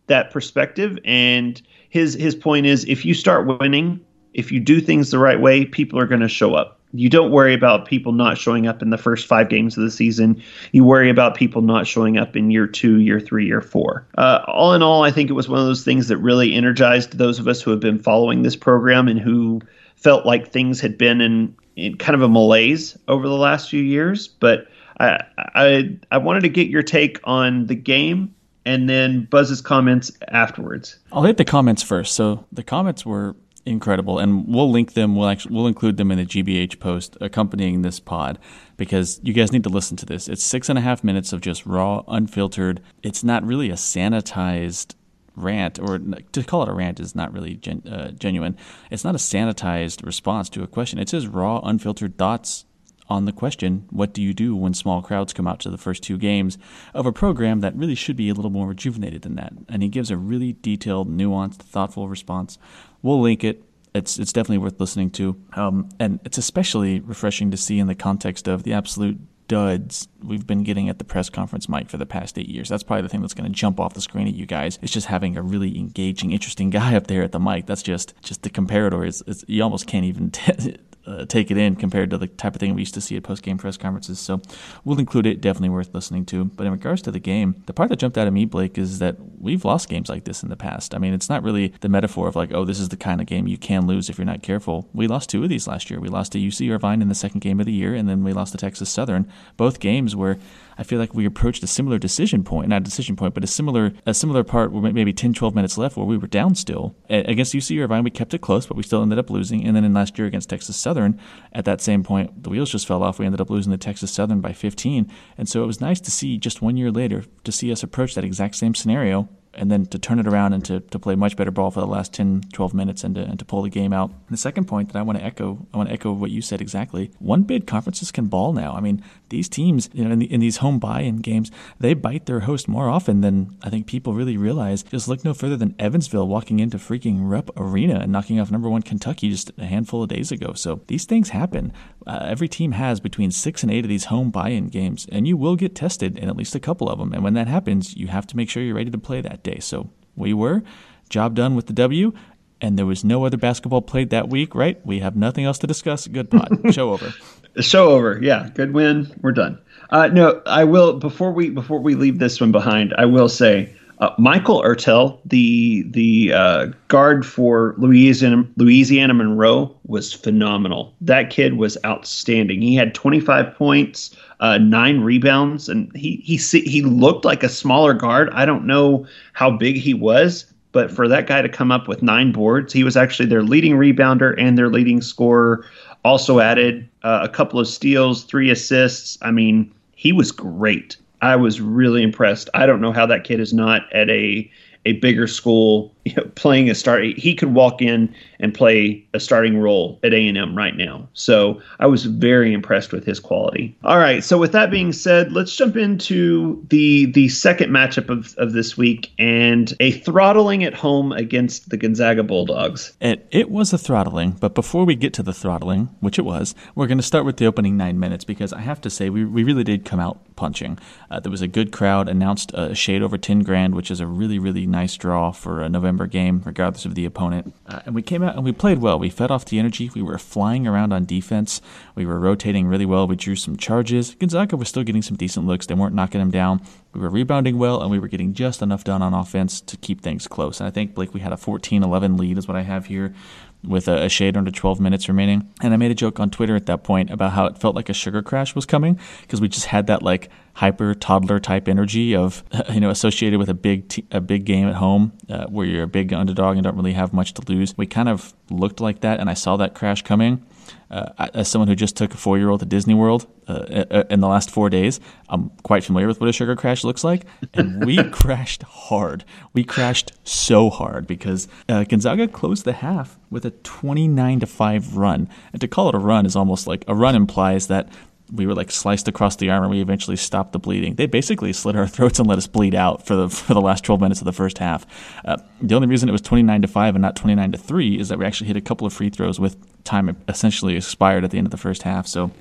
that 0.05 0.29
perspective 0.29 0.99
and 1.05 1.59
his 1.89 2.13
his 2.13 2.35
point 2.35 2.67
is 2.67 2.85
if 2.85 3.03
you 3.03 3.15
start 3.15 3.47
winning, 3.47 3.99
if 4.35 4.51
you 4.51 4.59
do 4.59 4.79
things 4.79 5.09
the 5.09 5.17
right 5.17 5.41
way, 5.41 5.65
people 5.65 5.97
are 5.97 6.05
going 6.05 6.21
to 6.21 6.29
show 6.29 6.53
up 6.53 6.80
you 6.93 7.09
don't 7.09 7.31
worry 7.31 7.53
about 7.53 7.85
people 7.85 8.11
not 8.11 8.37
showing 8.37 8.67
up 8.67 8.81
in 8.81 8.89
the 8.89 8.97
first 8.97 9.27
five 9.27 9.49
games 9.49 9.77
of 9.77 9.83
the 9.83 9.91
season. 9.91 10.41
You 10.71 10.83
worry 10.83 11.09
about 11.09 11.35
people 11.35 11.61
not 11.61 11.87
showing 11.87 12.17
up 12.17 12.35
in 12.35 12.51
year 12.51 12.67
two, 12.67 12.99
year 12.99 13.19
three, 13.19 13.45
year 13.45 13.61
four. 13.61 14.07
Uh, 14.17 14.43
all 14.47 14.73
in 14.73 14.81
all, 14.81 15.03
I 15.03 15.11
think 15.11 15.29
it 15.29 15.33
was 15.33 15.47
one 15.47 15.59
of 15.59 15.65
those 15.65 15.83
things 15.83 16.07
that 16.09 16.17
really 16.17 16.53
energized 16.53 17.17
those 17.17 17.39
of 17.39 17.47
us 17.47 17.61
who 17.61 17.71
have 17.71 17.79
been 17.79 17.99
following 17.99 18.41
this 18.41 18.55
program 18.55 19.07
and 19.07 19.19
who 19.19 19.61
felt 19.95 20.25
like 20.25 20.51
things 20.51 20.81
had 20.81 20.97
been 20.97 21.21
in, 21.21 21.55
in 21.75 21.97
kind 21.97 22.15
of 22.15 22.21
a 22.21 22.29
malaise 22.29 22.97
over 23.07 23.27
the 23.27 23.35
last 23.37 23.69
few 23.69 23.81
years. 23.81 24.27
But 24.27 24.67
I, 24.99 25.23
I, 25.37 25.99
I 26.11 26.17
wanted 26.17 26.41
to 26.41 26.49
get 26.49 26.67
your 26.67 26.83
take 26.83 27.19
on 27.23 27.67
the 27.67 27.75
game 27.75 28.33
and 28.65 28.89
then 28.89 29.25
Buzz's 29.25 29.61
comments 29.61 30.11
afterwards. 30.27 30.99
I'll 31.11 31.23
hit 31.23 31.37
the 31.37 31.45
comments 31.45 31.81
first. 31.81 32.13
So 32.13 32.45
the 32.51 32.63
comments 32.63 33.05
were 33.05 33.35
incredible, 33.65 34.19
and 34.19 34.47
we'll 34.47 34.71
link 34.71 34.93
them. 34.93 35.15
We'll 35.15 35.29
actually 35.29 35.55
we'll 35.55 35.67
include 35.67 35.97
them 35.97 36.11
in 36.11 36.17
the 36.17 36.25
GBH 36.25 36.79
post 36.79 37.17
accompanying 37.21 37.81
this 37.81 37.99
pod 37.99 38.39
because 38.77 39.19
you 39.23 39.33
guys 39.33 39.51
need 39.51 39.63
to 39.63 39.69
listen 39.69 39.97
to 39.97 40.05
this. 40.05 40.27
It's 40.27 40.43
six 40.43 40.69
and 40.69 40.77
a 40.77 40.81
half 40.81 41.03
minutes 41.03 41.33
of 41.33 41.41
just 41.41 41.65
raw, 41.65 42.03
unfiltered. 42.07 42.81
It's 43.03 43.23
not 43.23 43.43
really 43.45 43.69
a 43.69 43.75
sanitized 43.75 44.95
rant, 45.35 45.79
or 45.79 45.99
to 45.99 46.43
call 46.43 46.63
it 46.63 46.69
a 46.69 46.73
rant 46.73 46.99
is 46.99 47.15
not 47.15 47.33
really 47.33 47.55
gen, 47.55 47.83
uh, 47.87 48.11
genuine. 48.11 48.57
It's 48.89 49.03
not 49.03 49.15
a 49.15 49.19
sanitized 49.19 50.05
response 50.05 50.49
to 50.49 50.63
a 50.63 50.67
question. 50.67 50.99
It's 50.99 51.11
his 51.11 51.27
raw, 51.27 51.59
unfiltered 51.63 52.17
thoughts 52.17 52.65
on 53.11 53.25
the 53.25 53.33
question, 53.33 53.85
what 53.89 54.13
do 54.13 54.21
you 54.21 54.33
do 54.33 54.55
when 54.55 54.73
small 54.73 55.01
crowds 55.01 55.33
come 55.33 55.45
out 55.45 55.59
to 55.59 55.69
the 55.69 55.77
first 55.77 56.01
two 56.01 56.17
games 56.17 56.57
of 56.93 57.05
a 57.05 57.11
program 57.11 57.59
that 57.59 57.75
really 57.75 57.93
should 57.93 58.15
be 58.15 58.29
a 58.29 58.33
little 58.33 58.49
more 58.49 58.67
rejuvenated 58.67 59.23
than 59.23 59.35
that? 59.35 59.51
And 59.67 59.83
he 59.83 59.89
gives 59.89 60.09
a 60.09 60.15
really 60.15 60.53
detailed, 60.53 61.09
nuanced, 61.09 61.55
thoughtful 61.55 62.07
response. 62.07 62.57
We'll 63.01 63.19
link 63.19 63.43
it. 63.43 63.63
It's 63.93 64.17
it's 64.17 64.31
definitely 64.31 64.59
worth 64.59 64.79
listening 64.79 65.09
to, 65.11 65.35
um, 65.53 65.89
and 65.99 66.21
it's 66.23 66.37
especially 66.37 67.01
refreshing 67.01 67.51
to 67.51 67.57
see 67.57 67.79
in 67.79 67.87
the 67.87 67.95
context 67.95 68.47
of 68.47 68.63
the 68.63 68.71
absolute 68.71 69.19
duds 69.49 70.07
we've 70.23 70.47
been 70.47 70.63
getting 70.63 70.87
at 70.87 70.97
the 70.97 71.03
press 71.03 71.29
conference 71.29 71.67
mic 71.67 71.89
for 71.89 71.97
the 71.97 72.05
past 72.05 72.39
eight 72.39 72.47
years. 72.47 72.69
That's 72.69 72.83
probably 72.83 73.01
the 73.01 73.09
thing 73.09 73.19
that's 73.19 73.33
going 73.33 73.51
to 73.51 73.53
jump 73.53 73.81
off 73.81 73.93
the 73.93 73.99
screen 73.99 74.29
at 74.29 74.33
you 74.33 74.45
guys. 74.45 74.79
It's 74.81 74.93
just 74.93 75.07
having 75.07 75.35
a 75.35 75.41
really 75.41 75.77
engaging, 75.77 76.31
interesting 76.31 76.69
guy 76.79 76.95
up 76.95 77.07
there 77.07 77.23
at 77.23 77.33
the 77.33 77.39
mic. 77.41 77.65
That's 77.65 77.83
just 77.83 78.13
just 78.21 78.43
the 78.43 78.49
comparator 78.49 79.05
is, 79.05 79.43
you 79.49 79.61
almost 79.61 79.87
can't 79.87 80.05
even 80.05 80.31
t- 80.31 80.77
uh, 81.05 81.25
take 81.25 81.51
it 81.51 81.57
in 81.57 81.75
compared 81.75 82.09
to 82.11 82.17
the 82.17 82.27
type 82.27 82.55
of 82.55 82.59
thing 82.59 82.75
we 82.75 82.81
used 82.81 82.93
to 82.93 83.01
see 83.01 83.17
at 83.17 83.23
post 83.23 83.43
game 83.43 83.57
press 83.57 83.77
conferences. 83.77 84.19
So 84.19 84.41
we'll 84.83 84.99
include 84.99 85.25
it. 85.25 85.41
Definitely 85.41 85.69
worth 85.69 85.93
listening 85.93 86.25
to. 86.27 86.45
But 86.45 86.65
in 86.65 86.71
regards 86.71 87.01
to 87.03 87.11
the 87.11 87.19
game, 87.19 87.63
the 87.65 87.73
part 87.73 87.89
that 87.89 87.97
jumped 87.97 88.17
out 88.17 88.27
at 88.27 88.33
me, 88.33 88.45
Blake, 88.45 88.77
is 88.77 88.99
that 88.99 89.17
we've 89.39 89.65
lost 89.65 89.89
games 89.89 90.09
like 90.09 90.25
this 90.25 90.43
in 90.43 90.49
the 90.49 90.55
past. 90.55 90.93
I 90.93 90.97
mean, 90.97 91.13
it's 91.13 91.29
not 91.29 91.43
really 91.43 91.73
the 91.81 91.89
metaphor 91.89 92.27
of 92.27 92.35
like, 92.35 92.53
oh, 92.53 92.65
this 92.65 92.79
is 92.79 92.89
the 92.89 92.97
kind 92.97 93.21
of 93.21 93.27
game 93.27 93.47
you 93.47 93.57
can 93.57 93.87
lose 93.87 94.09
if 94.09 94.17
you're 94.17 94.25
not 94.25 94.43
careful. 94.43 94.89
We 94.93 95.07
lost 95.07 95.29
two 95.29 95.43
of 95.43 95.49
these 95.49 95.67
last 95.67 95.89
year. 95.89 95.99
We 95.99 96.09
lost 96.09 96.33
to 96.33 96.39
UC 96.39 96.71
Irvine 96.71 97.01
in 97.01 97.09
the 97.09 97.15
second 97.15 97.39
game 97.39 97.59
of 97.59 97.65
the 97.65 97.73
year, 97.73 97.95
and 97.95 98.07
then 98.07 98.23
we 98.23 98.33
lost 98.33 98.51
to 98.51 98.57
Texas 98.57 98.89
Southern. 98.89 99.31
Both 99.57 99.79
games 99.79 100.15
where 100.15 100.37
I 100.77 100.83
feel 100.83 100.97
like 100.97 101.13
we 101.13 101.25
approached 101.25 101.63
a 101.63 101.67
similar 101.67 101.99
decision 101.99 102.43
point, 102.43 102.69
not 102.69 102.81
a 102.81 102.85
decision 102.85 103.15
point, 103.15 103.33
but 103.33 103.43
a 103.43 103.47
similar 103.47 103.93
a 104.05 104.13
similar 104.13 104.43
part 104.43 104.71
where 104.71 104.91
maybe 104.91 105.13
10, 105.13 105.33
12 105.33 105.53
minutes 105.53 105.77
left 105.77 105.95
where 105.95 106.05
we 106.05 106.17
were 106.17 106.25
down 106.25 106.55
still. 106.55 106.95
Against 107.09 107.53
UC 107.53 107.79
Irvine, 107.83 108.03
we 108.03 108.09
kept 108.09 108.33
it 108.33 108.41
close, 108.41 108.65
but 108.65 108.75
we 108.75 108.83
still 108.83 109.03
ended 109.03 109.19
up 109.19 109.29
losing. 109.29 109.63
And 109.63 109.75
then 109.75 109.83
in 109.83 109.93
last 109.93 110.17
year 110.17 110.27
against 110.27 110.49
Texas 110.49 110.75
Southern, 110.75 110.90
at 110.97 111.65
that 111.65 111.81
same 111.81 112.03
point, 112.03 112.43
the 112.43 112.49
wheels 112.49 112.71
just 112.71 112.87
fell 112.87 113.03
off. 113.03 113.19
We 113.19 113.25
ended 113.25 113.41
up 113.41 113.49
losing 113.49 113.71
to 113.71 113.77
Texas 113.77 114.11
Southern 114.11 114.41
by 114.41 114.53
15. 114.53 115.11
And 115.37 115.49
so 115.49 115.63
it 115.63 115.67
was 115.67 115.81
nice 115.81 115.99
to 116.01 116.11
see 116.11 116.37
just 116.37 116.61
one 116.61 116.77
year 116.77 116.91
later 116.91 117.25
to 117.43 117.51
see 117.51 117.71
us 117.71 117.83
approach 117.83 118.15
that 118.15 118.23
exact 118.23 118.55
same 118.55 118.75
scenario 118.75 119.29
and 119.53 119.69
then 119.69 119.85
to 119.87 119.99
turn 119.99 120.19
it 120.19 120.27
around 120.27 120.53
and 120.53 120.63
to, 120.65 120.79
to 120.79 120.99
play 120.99 121.15
much 121.15 121.35
better 121.35 121.51
ball 121.51 121.71
for 121.71 121.81
the 121.81 121.87
last 121.87 122.13
10, 122.13 122.43
12 122.53 122.73
minutes 122.73 123.03
and 123.03 123.15
to, 123.15 123.21
and 123.21 123.37
to 123.39 123.45
pull 123.45 123.61
the 123.61 123.69
game 123.69 123.93
out. 123.93 124.09
And 124.09 124.29
the 124.29 124.37
second 124.37 124.65
point 124.65 124.91
that 124.91 124.99
I 124.99 125.01
want 125.01 125.19
to 125.19 125.25
echo, 125.25 125.67
I 125.73 125.77
want 125.77 125.89
to 125.89 125.93
echo 125.93 126.13
what 126.13 126.31
you 126.31 126.41
said 126.41 126.61
exactly. 126.61 127.11
One 127.19 127.43
bid 127.43 127.67
conferences 127.67 128.11
can 128.11 128.27
ball 128.27 128.53
now. 128.53 128.73
I 128.73 128.79
mean, 128.79 129.03
these 129.31 129.49
teams, 129.49 129.89
you 129.93 130.05
know, 130.05 130.11
in, 130.11 130.19
the, 130.19 130.31
in 130.31 130.39
these 130.39 130.57
home 130.57 130.77
buy-in 130.77 131.17
games, 131.17 131.49
they 131.79 131.95
bite 131.95 132.27
their 132.27 132.41
host 132.41 132.67
more 132.67 132.87
often 132.87 133.21
than 133.21 133.57
I 133.63 133.71
think 133.71 133.87
people 133.87 134.13
really 134.13 134.37
realize. 134.37 134.83
Just 134.83 135.07
look 135.07 135.25
no 135.25 135.33
further 135.33 135.57
than 135.57 135.75
Evansville 135.79 136.27
walking 136.27 136.59
into 136.59 136.77
freaking 136.77 137.29
Rupp 137.29 137.49
Arena 137.57 138.01
and 138.01 138.11
knocking 138.11 138.39
off 138.39 138.51
number 138.51 138.69
one 138.69 138.83
Kentucky 138.83 139.31
just 139.31 139.51
a 139.57 139.65
handful 139.65 140.03
of 140.03 140.09
days 140.09 140.31
ago. 140.31 140.53
So 140.53 140.81
these 140.85 141.05
things 141.05 141.29
happen. 141.29 141.73
Uh, 142.05 142.27
every 142.27 142.47
team 142.47 142.73
has 142.73 142.99
between 142.99 143.31
six 143.31 143.63
and 143.63 143.71
eight 143.71 143.85
of 143.85 143.89
these 143.89 144.05
home 144.05 144.29
buy-in 144.29 144.67
games, 144.67 145.07
and 145.11 145.27
you 145.27 145.35
will 145.35 145.55
get 145.55 145.73
tested 145.75 146.17
in 146.17 146.29
at 146.29 146.37
least 146.37 146.53
a 146.53 146.59
couple 146.59 146.87
of 146.87 146.99
them. 146.99 147.11
And 147.13 147.23
when 147.23 147.33
that 147.33 147.47
happens, 147.47 147.97
you 147.97 148.07
have 148.07 148.27
to 148.27 148.37
make 148.37 148.49
sure 148.49 148.61
you're 148.61 148.75
ready 148.75 148.91
to 148.91 148.97
play 148.97 149.21
that 149.21 149.43
day. 149.43 149.59
So 149.59 149.89
we 150.15 150.33
were. 150.33 150.61
Job 151.09 151.35
done 151.35 151.55
with 151.55 151.67
the 151.67 151.73
W. 151.73 152.13
And 152.61 152.77
there 152.77 152.85
was 152.85 153.03
no 153.03 153.25
other 153.25 153.37
basketball 153.37 153.81
played 153.81 154.11
that 154.11 154.29
week, 154.29 154.53
right? 154.53 154.79
We 154.85 154.99
have 154.99 155.15
nothing 155.15 155.45
else 155.45 155.57
to 155.59 155.67
discuss. 155.67 156.07
Good 156.07 156.29
pot. 156.29 156.51
Show 156.71 156.91
over. 156.93 157.11
Show 157.59 157.89
over. 157.89 158.19
Yeah, 158.21 158.49
good 158.53 158.73
win. 158.73 159.11
We're 159.21 159.31
done. 159.31 159.59
Uh, 159.89 160.07
no, 160.07 160.41
I 160.45 160.63
will 160.63 160.93
before 160.93 161.31
we 161.31 161.49
before 161.49 161.79
we 161.79 161.95
leave 161.95 162.19
this 162.19 162.39
one 162.39 162.51
behind. 162.51 162.93
I 162.97 163.05
will 163.05 163.27
say 163.27 163.73
uh, 164.01 164.09
Michael 164.17 164.63
Ertel, 164.63 165.19
the 165.25 165.83
the 165.89 166.33
uh, 166.33 166.67
guard 166.87 167.25
for 167.25 167.75
Louisiana 167.77 168.43
Louisiana 168.57 169.13
Monroe, 169.13 169.75
was 169.85 170.11
phenomenal. 170.11 170.95
That 171.01 171.29
kid 171.29 171.57
was 171.57 171.77
outstanding. 171.85 172.61
He 172.61 172.75
had 172.75 172.95
25 172.95 173.53
points, 173.55 174.15
uh, 174.39 174.57
nine 174.57 175.01
rebounds, 175.01 175.69
and 175.69 175.95
he 175.95 176.15
he 176.25 176.37
he 176.37 176.81
looked 176.81 177.25
like 177.25 177.43
a 177.43 177.49
smaller 177.49 177.93
guard. 177.93 178.29
I 178.31 178.45
don't 178.45 178.65
know 178.65 179.05
how 179.33 179.51
big 179.51 179.75
he 179.75 179.93
was, 179.93 180.50
but 180.71 180.91
for 180.91 181.07
that 181.07 181.27
guy 181.27 181.41
to 181.41 181.49
come 181.49 181.71
up 181.71 181.87
with 181.87 182.01
nine 182.01 182.31
boards, 182.31 182.73
he 182.73 182.83
was 182.83 182.95
actually 182.95 183.27
their 183.27 183.43
leading 183.43 183.73
rebounder 183.73 184.35
and 184.37 184.57
their 184.57 184.69
leading 184.69 185.01
scorer. 185.01 185.65
Also 186.03 186.39
added 186.39 186.87
uh, 187.03 187.19
a 187.23 187.29
couple 187.29 187.59
of 187.59 187.67
steals, 187.67 188.23
three 188.23 188.49
assists. 188.49 189.17
I 189.21 189.31
mean, 189.31 189.71
he 189.95 190.11
was 190.11 190.31
great. 190.31 190.97
I 191.21 191.35
was 191.35 191.61
really 191.61 192.01
impressed. 192.01 192.49
I 192.53 192.65
don't 192.65 192.81
know 192.81 192.91
how 192.91 193.05
that 193.05 193.23
kid 193.23 193.39
is 193.39 193.53
not 193.53 193.91
at 193.93 194.09
a 194.09 194.49
a 194.85 194.93
bigger 194.93 195.27
school 195.27 195.93
you 196.05 196.13
know, 196.15 196.23
playing 196.35 196.69
a 196.69 196.75
start. 196.75 197.03
He 197.17 197.35
could 197.35 197.53
walk 197.53 197.81
in 197.81 198.13
and 198.39 198.53
play 198.53 199.05
a 199.13 199.19
starting 199.19 199.59
role 199.59 199.99
at 200.03 200.13
A 200.13 200.27
and 200.27 200.37
M 200.37 200.57
right 200.57 200.75
now. 200.75 201.07
So 201.13 201.61
I 201.79 201.85
was 201.85 202.05
very 202.05 202.53
impressed 202.53 202.91
with 202.91 203.05
his 203.05 203.19
quality. 203.19 203.77
All 203.83 203.99
right. 203.99 204.23
So 204.23 204.37
with 204.37 204.51
that 204.53 204.71
being 204.71 204.93
said, 204.93 205.31
let's 205.31 205.55
jump 205.55 205.77
into 205.77 206.65
the 206.69 207.05
the 207.11 207.29
second 207.29 207.71
matchup 207.71 208.09
of, 208.09 208.33
of 208.37 208.53
this 208.53 208.75
week 208.75 209.11
and 209.19 209.73
a 209.79 209.91
throttling 209.91 210.63
at 210.63 210.73
home 210.73 211.11
against 211.11 211.69
the 211.69 211.77
Gonzaga 211.77 212.23
Bulldogs. 212.23 212.93
It 212.99 213.27
it 213.31 213.51
was 213.51 213.71
a 213.71 213.77
throttling, 213.77 214.31
but 214.31 214.55
before 214.55 214.85
we 214.85 214.95
get 214.95 215.13
to 215.13 215.23
the 215.23 215.33
throttling, 215.33 215.95
which 215.99 216.17
it 216.17 216.25
was, 216.25 216.55
we're 216.73 216.87
going 216.87 216.97
to 216.97 217.03
start 217.03 217.25
with 217.25 217.37
the 217.37 217.45
opening 217.45 217.77
nine 217.77 217.99
minutes 217.99 218.25
because 218.25 218.53
I 218.53 218.61
have 218.61 218.81
to 218.81 218.89
say 218.89 219.09
we 219.09 219.23
we 219.23 219.43
really 219.43 219.63
did 219.63 219.85
come 219.85 219.99
out 219.99 220.19
punching. 220.35 220.79
Uh, 221.11 221.19
there 221.19 221.31
was 221.31 221.43
a 221.43 221.47
good 221.47 221.71
crowd. 221.71 222.09
Announced 222.09 222.51
a 222.55 222.73
shade 222.73 223.03
over 223.03 223.19
ten 223.19 223.41
grand, 223.41 223.75
which 223.75 223.91
is 223.91 223.99
a 223.99 224.07
really 224.07 224.39
really 224.39 224.65
nice 224.65 224.95
draw 224.97 225.31
for 225.31 225.61
a 225.61 225.69
November 225.69 225.90
game, 226.07 226.41
regardless 226.45 226.85
of 226.85 226.95
the 226.95 227.05
opponent. 227.05 227.53
Uh, 227.67 227.81
and 227.85 227.95
we 227.95 228.01
came 228.01 228.23
out 228.23 228.35
and 228.35 228.43
we 228.43 228.51
played 228.51 228.79
well. 228.79 228.99
We 228.99 229.09
fed 229.09 229.31
off 229.31 229.45
the 229.45 229.59
energy. 229.59 229.89
We 229.93 230.01
were 230.01 230.17
flying 230.17 230.67
around 230.67 230.93
on 230.93 231.05
defense. 231.05 231.61
We 231.95 232.05
were 232.05 232.19
rotating 232.19 232.67
really 232.67 232.85
well. 232.85 233.07
We 233.07 233.15
drew 233.15 233.35
some 233.35 233.57
charges. 233.57 234.15
Gonzaga 234.15 234.57
was 234.57 234.69
still 234.69 234.83
getting 234.83 235.01
some 235.01 235.17
decent 235.17 235.47
looks. 235.47 235.65
They 235.65 235.75
weren't 235.75 235.95
knocking 235.95 236.19
them 236.19 236.31
down. 236.31 236.61
We 236.93 237.01
were 237.01 237.09
rebounding 237.09 237.57
well, 237.57 237.81
and 237.81 237.89
we 237.89 237.99
were 237.99 238.07
getting 238.07 238.33
just 238.33 238.61
enough 238.61 238.83
done 238.83 239.01
on 239.01 239.13
offense 239.13 239.61
to 239.61 239.77
keep 239.77 240.01
things 240.01 240.27
close. 240.27 240.59
And 240.59 240.67
I 240.67 240.71
think, 240.71 240.93
Blake, 240.93 241.13
we 241.13 241.21
had 241.21 241.31
a 241.31 241.37
14 241.37 241.83
11 241.83 242.17
lead, 242.17 242.37
is 242.37 242.47
what 242.47 242.57
I 242.57 242.63
have 242.63 242.87
here 242.87 243.13
with 243.63 243.87
a, 243.87 244.09
shade 244.09 244.35
under 244.35 244.51
12 244.51 244.79
minutes 244.79 245.07
remaining. 245.07 245.49
And 245.61 245.73
I 245.73 245.77
made 245.77 245.91
a 245.91 245.95
joke 245.95 246.19
on 246.19 246.29
Twitter 246.29 246.55
at 246.55 246.65
that 246.65 246.83
point 246.83 247.09
about 247.09 247.31
how 247.31 247.45
it 247.45 247.57
felt 247.57 247.75
like 247.75 247.89
a 247.89 247.93
sugar 247.93 248.21
crash 248.21 248.55
was 248.55 248.65
coming 248.65 248.99
because 249.21 249.39
we 249.39 249.47
just 249.47 249.67
had 249.67 249.87
that 249.87 250.03
like 250.03 250.29
hyper 250.53 250.93
toddler 250.93 251.39
type 251.39 251.67
energy 251.67 252.15
of 252.15 252.43
you 252.73 252.79
know 252.79 252.89
associated 252.89 253.39
with 253.39 253.49
a 253.49 253.53
big 253.53 253.87
t- 253.87 254.05
a 254.11 254.19
big 254.19 254.43
game 254.43 254.67
at 254.67 254.75
home 254.75 255.13
uh, 255.29 255.45
where 255.45 255.65
you're 255.65 255.83
a 255.83 255.87
big 255.87 256.11
underdog 256.13 256.57
and 256.57 256.63
don't 256.63 256.75
really 256.75 256.93
have 256.93 257.13
much 257.13 257.33
to 257.33 257.51
lose. 257.51 257.77
We 257.77 257.85
kind 257.85 258.09
of 258.09 258.33
looked 258.49 258.81
like 258.81 259.01
that, 259.01 259.19
and 259.19 259.29
I 259.29 259.33
saw 259.33 259.57
that 259.57 259.75
crash 259.75 260.01
coming. 260.01 260.45
Uh, 260.89 261.29
as 261.33 261.47
someone 261.47 261.67
who 261.67 261.75
just 261.75 261.95
took 261.95 262.13
a 262.13 262.17
four 262.17 262.37
year 262.37 262.49
old 262.49 262.59
to 262.59 262.65
Disney 262.65 262.93
World 262.93 263.27
uh, 263.47 264.03
in 264.09 264.19
the 264.19 264.27
last 264.27 264.51
four 264.51 264.69
days, 264.69 264.99
I'm 265.29 265.49
quite 265.63 265.83
familiar 265.83 266.07
with 266.07 266.19
what 266.19 266.29
a 266.29 266.33
sugar 266.33 266.55
crash 266.55 266.83
looks 266.83 267.03
like. 267.03 267.25
And 267.53 267.85
we 267.85 268.03
crashed 268.11 268.63
hard. 268.63 269.23
We 269.53 269.63
crashed 269.63 270.11
so 270.23 270.69
hard 270.69 271.07
because 271.07 271.47
uh, 271.69 271.83
Gonzaga 271.85 272.27
closed 272.27 272.65
the 272.65 272.73
half 272.73 273.17
with 273.29 273.45
a 273.45 273.51
29 273.51 274.41
to 274.41 274.45
5 274.45 274.97
run. 274.97 275.29
And 275.53 275.61
to 275.61 275.67
call 275.67 275.89
it 275.89 275.95
a 275.95 275.99
run 275.99 276.25
is 276.25 276.35
almost 276.35 276.67
like 276.67 276.83
a 276.87 276.95
run 276.95 277.15
implies 277.15 277.67
that 277.67 277.87
we 278.33 278.47
were 278.47 278.55
like 278.55 278.71
sliced 278.71 279.07
across 279.07 279.35
the 279.35 279.49
arm 279.49 279.63
and 279.63 279.71
we 279.71 279.81
eventually 279.81 280.15
stopped 280.15 280.53
the 280.53 280.59
bleeding. 280.59 280.95
They 280.95 281.05
basically 281.05 281.53
slit 281.53 281.75
our 281.75 281.87
throats 281.95 282.19
and 282.19 282.27
let 282.27 282.37
us 282.37 282.47
bleed 282.47 282.75
out 282.75 283.05
for 283.05 283.15
the 283.15 283.29
for 283.29 283.53
the 283.53 283.61
last 283.61 283.83
12 283.83 284.01
minutes 284.01 284.21
of 284.21 284.25
the 284.25 284.33
first 284.33 284.57
half. 284.57 284.85
Uh, 285.25 285.37
the 285.61 285.75
only 285.75 285.87
reason 285.87 286.09
it 286.09 286.13
was 286.13 286.21
29 286.21 286.61
to 286.61 286.67
5 286.67 286.95
and 286.95 287.01
not 287.01 287.15
29 287.15 287.51
to 287.51 287.57
3 287.57 287.99
is 287.99 288.09
that 288.09 288.19
we 288.19 288.25
actually 288.25 288.47
hit 288.47 288.57
a 288.57 288.61
couple 288.61 288.87
of 288.87 288.93
free 288.93 289.09
throws 289.09 289.39
with 289.39 289.57
time 289.83 290.15
essentially 290.27 290.75
expired 290.75 291.23
at 291.23 291.31
the 291.31 291.37
end 291.37 291.47
of 291.47 291.51
the 291.51 291.57
first 291.57 291.83
half. 291.83 292.07
So 292.07 292.31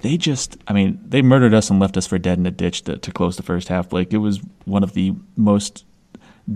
they 0.00 0.16
just, 0.16 0.56
I 0.68 0.72
mean, 0.72 1.00
they 1.04 1.22
murdered 1.22 1.54
us 1.54 1.70
and 1.70 1.80
left 1.80 1.96
us 1.96 2.06
for 2.06 2.18
dead 2.18 2.38
in 2.38 2.46
a 2.46 2.50
ditch 2.50 2.82
to, 2.82 2.98
to 2.98 3.12
close 3.12 3.36
the 3.36 3.42
first 3.42 3.68
half. 3.68 3.88
Blake, 3.88 4.12
it 4.12 4.18
was 4.18 4.40
one 4.64 4.82
of 4.82 4.94
the 4.94 5.14
most 5.36 5.84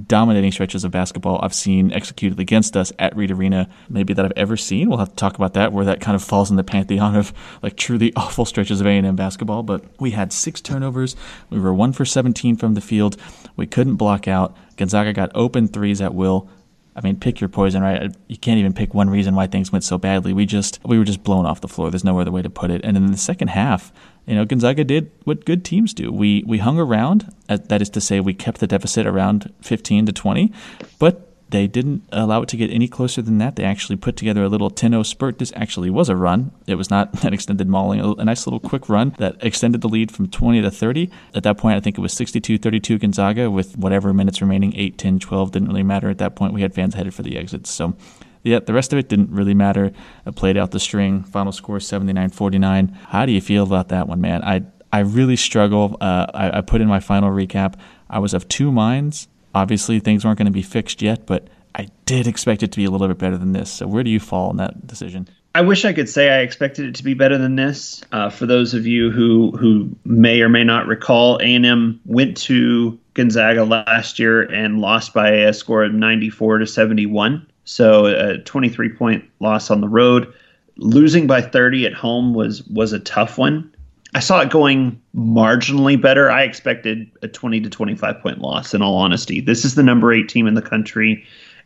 dominating 0.06 0.52
stretches 0.52 0.84
of 0.84 0.90
basketball 0.90 1.40
I've 1.42 1.54
seen 1.54 1.92
executed 1.92 2.40
against 2.40 2.76
us 2.76 2.92
at 2.98 3.14
Reed 3.16 3.30
Arena, 3.30 3.68
maybe 3.88 4.14
that 4.14 4.24
I've 4.24 4.32
ever 4.36 4.56
seen. 4.56 4.88
We'll 4.88 4.98
have 4.98 5.10
to 5.10 5.16
talk 5.16 5.36
about 5.36 5.54
that, 5.54 5.72
where 5.72 5.84
that 5.84 6.00
kind 6.00 6.14
of 6.14 6.22
falls 6.22 6.50
in 6.50 6.56
the 6.56 6.64
pantheon 6.64 7.16
of 7.16 7.32
like 7.62 7.76
truly 7.76 8.12
awful 8.16 8.44
stretches 8.44 8.80
of 8.80 8.86
A&M 8.86 9.16
basketball. 9.16 9.62
But 9.62 9.84
we 10.00 10.12
had 10.12 10.32
six 10.32 10.60
turnovers. 10.60 11.14
We 11.50 11.60
were 11.60 11.74
one 11.74 11.92
for 11.92 12.04
17 12.04 12.56
from 12.56 12.74
the 12.74 12.80
field. 12.80 13.16
We 13.56 13.66
couldn't 13.66 13.96
block 13.96 14.26
out. 14.26 14.56
Gonzaga 14.76 15.12
got 15.12 15.30
open 15.34 15.68
threes 15.68 16.00
at 16.00 16.14
will. 16.14 16.48
I 16.94 17.00
mean, 17.00 17.18
pick 17.18 17.40
your 17.40 17.48
poison, 17.48 17.82
right? 17.82 18.14
You 18.28 18.36
can't 18.36 18.58
even 18.58 18.74
pick 18.74 18.92
one 18.92 19.08
reason 19.08 19.34
why 19.34 19.46
things 19.46 19.72
went 19.72 19.84
so 19.84 19.96
badly. 19.96 20.34
We 20.34 20.44
just 20.44 20.78
we 20.84 20.98
were 20.98 21.04
just 21.04 21.22
blown 21.22 21.46
off 21.46 21.62
the 21.62 21.68
floor. 21.68 21.90
There's 21.90 22.04
no 22.04 22.18
other 22.20 22.30
way 22.30 22.42
to 22.42 22.50
put 22.50 22.70
it. 22.70 22.82
And 22.84 22.96
in 22.96 23.10
the 23.10 23.16
second 23.16 23.48
half, 23.48 23.92
you 24.26 24.34
know, 24.34 24.44
Gonzaga 24.44 24.84
did 24.84 25.10
what 25.24 25.44
good 25.44 25.64
teams 25.64 25.92
do. 25.92 26.12
We 26.12 26.44
we 26.46 26.58
hung 26.58 26.78
around. 26.78 27.34
Uh, 27.48 27.58
that 27.68 27.82
is 27.82 27.90
to 27.90 28.00
say, 28.00 28.20
we 28.20 28.34
kept 28.34 28.60
the 28.60 28.66
deficit 28.66 29.06
around 29.06 29.52
15 29.62 30.06
to 30.06 30.12
20, 30.12 30.52
but 30.98 31.28
they 31.52 31.66
didn't 31.66 32.02
allow 32.12 32.40
it 32.42 32.48
to 32.48 32.56
get 32.56 32.70
any 32.70 32.88
closer 32.88 33.20
than 33.20 33.36
that. 33.38 33.56
They 33.56 33.64
actually 33.64 33.96
put 33.96 34.16
together 34.16 34.42
a 34.42 34.48
little 34.48 34.70
10-0 34.70 35.04
spurt. 35.04 35.38
This 35.38 35.52
actually 35.54 35.90
was 35.90 36.08
a 36.08 36.16
run. 36.16 36.50
It 36.66 36.76
was 36.76 36.88
not 36.88 37.24
an 37.24 37.34
extended 37.34 37.68
mauling. 37.68 38.00
A 38.00 38.24
nice 38.24 38.46
little 38.46 38.58
quick 38.58 38.88
run 38.88 39.14
that 39.18 39.36
extended 39.40 39.82
the 39.82 39.88
lead 39.88 40.10
from 40.10 40.28
20 40.28 40.62
to 40.62 40.70
30. 40.70 41.10
At 41.34 41.42
that 41.42 41.58
point, 41.58 41.76
I 41.76 41.80
think 41.80 41.98
it 41.98 42.00
was 42.00 42.14
62-32 42.14 43.00
Gonzaga 43.00 43.50
with 43.50 43.76
whatever 43.76 44.14
minutes 44.14 44.40
remaining, 44.40 44.74
8, 44.74 44.96
10, 44.96 45.18
12. 45.18 45.52
Didn't 45.52 45.68
really 45.68 45.82
matter 45.82 46.08
at 46.08 46.18
that 46.18 46.36
point. 46.36 46.54
We 46.54 46.62
had 46.62 46.74
fans 46.74 46.94
headed 46.94 47.12
for 47.12 47.22
the 47.22 47.36
exits. 47.36 47.70
So 47.70 47.94
yeah, 48.42 48.58
the 48.58 48.72
rest 48.72 48.92
of 48.92 48.98
it 48.98 49.08
didn't 49.08 49.30
really 49.30 49.54
matter. 49.54 49.92
I 50.26 50.30
played 50.30 50.56
out 50.56 50.70
the 50.70 50.80
string. 50.80 51.22
Final 51.22 51.52
score 51.52 51.78
79-49. 51.78 52.94
How 53.08 53.26
do 53.26 53.32
you 53.32 53.40
feel 53.40 53.64
about 53.64 53.88
that 53.88 54.08
one, 54.08 54.20
man? 54.20 54.42
I 54.42 54.62
I 54.92 55.00
really 55.00 55.36
struggle. 55.36 55.96
Uh, 56.00 56.26
I, 56.34 56.58
I 56.58 56.60
put 56.60 56.82
in 56.82 56.86
my 56.86 57.00
final 57.00 57.30
recap. 57.30 57.76
I 58.10 58.18
was 58.18 58.34
of 58.34 58.46
two 58.48 58.70
minds. 58.70 59.26
Obviously, 59.54 60.00
things 60.00 60.24
weren't 60.24 60.36
going 60.36 60.46
to 60.46 60.52
be 60.52 60.62
fixed 60.62 61.00
yet, 61.00 61.26
but 61.26 61.48
I 61.74 61.88
did 62.04 62.26
expect 62.26 62.62
it 62.62 62.72
to 62.72 62.76
be 62.76 62.84
a 62.84 62.90
little 62.90 63.08
bit 63.08 63.18
better 63.18 63.38
than 63.38 63.52
this. 63.52 63.70
So, 63.70 63.86
where 63.86 64.02
do 64.02 64.10
you 64.10 64.20
fall 64.20 64.50
in 64.50 64.58
that 64.58 64.86
decision? 64.86 65.28
I 65.54 65.60
wish 65.60 65.84
I 65.84 65.92
could 65.92 66.08
say 66.08 66.30
I 66.30 66.40
expected 66.40 66.86
it 66.86 66.94
to 66.96 67.04
be 67.04 67.12
better 67.12 67.36
than 67.36 67.56
this. 67.56 68.02
Uh, 68.10 68.30
for 68.30 68.46
those 68.46 68.72
of 68.72 68.86
you 68.86 69.10
who 69.10 69.50
who 69.52 69.94
may 70.04 70.40
or 70.40 70.48
may 70.48 70.64
not 70.64 70.86
recall, 70.86 71.36
A 71.38 71.54
and 71.54 71.66
M 71.66 72.00
went 72.06 72.36
to 72.38 72.98
Gonzaga 73.14 73.64
last 73.64 74.18
year 74.18 74.42
and 74.42 74.80
lost 74.80 75.12
by 75.12 75.30
a 75.30 75.52
score 75.52 75.84
of 75.84 75.92
94 75.92 76.58
to 76.58 76.66
71. 76.66 77.46
So 77.64 78.06
a 78.06 78.38
23 78.38 78.90
point 78.90 79.24
loss 79.40 79.70
on 79.70 79.80
the 79.80 79.88
road. 79.88 80.32
Losing 80.76 81.26
by 81.26 81.42
30 81.42 81.86
at 81.86 81.94
home 81.94 82.34
was 82.34 82.62
was 82.64 82.92
a 82.92 82.98
tough 83.00 83.38
one. 83.38 83.72
I 84.14 84.20
saw 84.20 84.40
it 84.40 84.50
going 84.50 85.00
marginally 85.16 86.00
better. 86.00 86.30
I 86.30 86.42
expected 86.42 87.10
a 87.22 87.28
20 87.28 87.60
to 87.62 87.70
25 87.70 88.20
point 88.20 88.40
loss 88.40 88.74
in 88.74 88.82
all 88.82 88.96
honesty. 88.96 89.40
This 89.40 89.64
is 89.64 89.74
the 89.74 89.82
number 89.82 90.12
8 90.12 90.28
team 90.28 90.46
in 90.46 90.54
the 90.54 90.62
country 90.62 91.24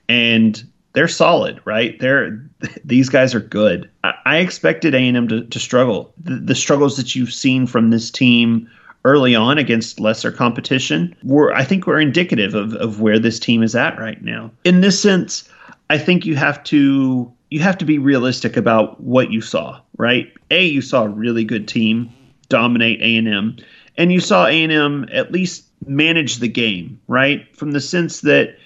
and 0.09 0.63
they're 0.93 1.09
solid, 1.09 1.61
right? 1.65 1.99
They're 1.99 2.41
these 2.85 3.09
guys 3.09 3.35
are 3.35 3.41
good. 3.41 3.91
I, 4.05 4.15
I 4.25 4.37
expected 4.39 4.95
A&M 4.95 5.29
to, 5.29 5.45
to 5.45 5.59
struggle. 5.59 6.13
The, 6.23 6.37
the 6.37 6.55
struggles 6.55 6.97
that 6.97 7.15
you've 7.15 7.33
seen 7.33 7.67
from 7.67 7.91
this 7.91 8.11
team 8.11 8.69
early 9.05 9.35
on 9.37 9.57
against 9.57 10.01
lesser 10.01 10.33
competition 10.33 11.15
were 11.23 11.55
I 11.55 11.65
think 11.65 11.87
were 11.87 12.01
indicative 12.01 12.55
of, 12.55 12.75
of 12.75 13.01
where 13.01 13.19
this 13.19 13.39
team 13.39 13.63
is 13.63 13.75
at 13.75 13.99
right 13.99 14.23
now. 14.23 14.51
In 14.65 14.81
this 14.81 15.01
sense, 15.01 15.49
I 15.91 15.99
think 15.99 16.27
you 16.27 16.37
have 16.37 16.63
to 16.65 17.33
you 17.51 17.61
have 17.61 17.79
to 17.79 17.85
be 17.85 17.99
realistic 17.99 18.57
about 18.57 19.01
what 19.01 19.31
you 19.31 19.41
saw, 19.41 19.81
right? 19.99 20.33
A, 20.51 20.65
you 20.67 20.83
saw 20.83 21.05
a 21.05 21.09
really 21.09 21.45
good 21.45 21.69
team 21.69 22.13
dominate 22.49 23.01
A&M, 23.01 23.57
and 23.97 24.13
you 24.13 24.21
saw 24.21 24.47
A&M 24.47 25.09
at 25.13 25.31
least 25.31 25.65
manage 25.87 26.37
the 26.39 26.49
game, 26.49 27.01
right? 27.07 27.55
From 27.57 27.71
the 27.71 27.81
sense 27.81 28.23
that 28.23 28.57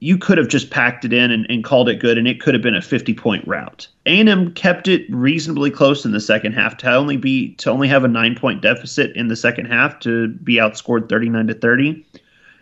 you 0.00 0.18
could 0.18 0.38
have 0.38 0.48
just 0.48 0.70
packed 0.70 1.04
it 1.04 1.12
in 1.12 1.30
and, 1.30 1.46
and 1.50 1.64
called 1.64 1.88
it 1.88 2.00
good, 2.00 2.18
and 2.18 2.26
it 2.26 2.40
could 2.40 2.54
have 2.54 2.62
been 2.62 2.74
a 2.74 2.82
50 2.82 3.14
point 3.14 3.46
route. 3.46 3.88
A&M 4.06 4.52
kept 4.54 4.88
it 4.88 5.06
reasonably 5.10 5.70
close 5.70 6.04
in 6.04 6.12
the 6.12 6.20
second 6.20 6.52
half 6.52 6.76
to 6.78 6.92
only 6.92 7.16
be 7.16 7.54
to 7.56 7.70
only 7.70 7.88
have 7.88 8.04
a 8.04 8.08
nine 8.08 8.34
point 8.34 8.62
deficit 8.62 9.14
in 9.16 9.28
the 9.28 9.36
second 9.36 9.66
half 9.66 9.98
to 10.00 10.28
be 10.28 10.56
outscored 10.56 11.08
39 11.08 11.46
to 11.48 11.54
30 11.54 12.06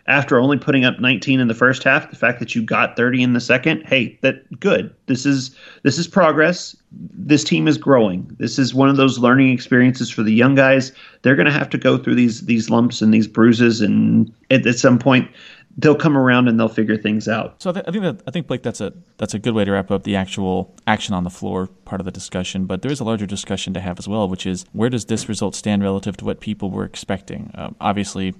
after 0.07 0.37
only 0.37 0.57
putting 0.57 0.83
up 0.83 0.99
19 0.99 1.39
in 1.39 1.47
the 1.47 1.53
first 1.53 1.83
half, 1.83 2.09
the 2.09 2.15
fact 2.15 2.39
that 2.39 2.53
you 2.53 2.61
got 2.61 2.97
30 2.97 3.23
in 3.23 3.33
the 3.33 3.39
second, 3.39 3.83
hey, 3.85 4.17
that 4.21 4.59
good. 4.59 4.93
This 5.05 5.25
is 5.25 5.55
this 5.83 5.97
is 5.97 6.07
progress. 6.07 6.75
This 6.91 7.43
team 7.43 7.67
is 7.67 7.77
growing. 7.77 8.29
This 8.37 8.59
is 8.59 8.73
one 8.73 8.89
of 8.89 8.97
those 8.97 9.19
learning 9.19 9.51
experiences 9.51 10.09
for 10.09 10.23
the 10.23 10.33
young 10.33 10.55
guys. 10.55 10.91
They're 11.21 11.35
going 11.35 11.45
to 11.45 11.51
have 11.51 11.69
to 11.69 11.77
go 11.77 11.97
through 11.97 12.15
these 12.15 12.45
these 12.45 12.69
lumps 12.69 13.01
and 13.01 13.13
these 13.13 13.27
bruises, 13.27 13.79
and 13.81 14.33
at, 14.51 14.67
at 14.67 14.77
some 14.77 14.99
point, 14.99 15.29
they'll 15.77 15.95
come 15.95 16.17
around 16.17 16.47
and 16.47 16.59
they'll 16.59 16.69
figure 16.69 16.97
things 16.97 17.27
out. 17.27 17.61
So 17.61 17.69
I, 17.69 17.73
th- 17.73 17.85
I 17.87 17.91
think 17.91 18.03
that 18.03 18.21
I 18.27 18.31
think 18.31 18.47
Blake, 18.47 18.63
that's 18.63 18.81
a 18.81 18.93
that's 19.17 19.33
a 19.33 19.39
good 19.39 19.53
way 19.53 19.63
to 19.63 19.71
wrap 19.71 19.89
up 19.89 20.03
the 20.03 20.15
actual 20.15 20.75
action 20.85 21.13
on 21.13 21.23
the 21.23 21.29
floor 21.29 21.67
part 21.85 22.01
of 22.01 22.05
the 22.05 22.11
discussion. 22.11 22.65
But 22.65 22.81
there 22.81 22.91
is 22.91 22.99
a 22.99 23.03
larger 23.03 23.25
discussion 23.25 23.73
to 23.73 23.79
have 23.79 23.99
as 23.99 24.07
well, 24.07 24.27
which 24.27 24.45
is 24.45 24.65
where 24.73 24.89
does 24.89 25.05
this 25.05 25.29
result 25.29 25.55
stand 25.55 25.81
relative 25.81 26.17
to 26.17 26.25
what 26.25 26.41
people 26.41 26.69
were 26.69 26.83
expecting? 26.83 27.51
Um, 27.55 27.75
obviously, 27.79 28.35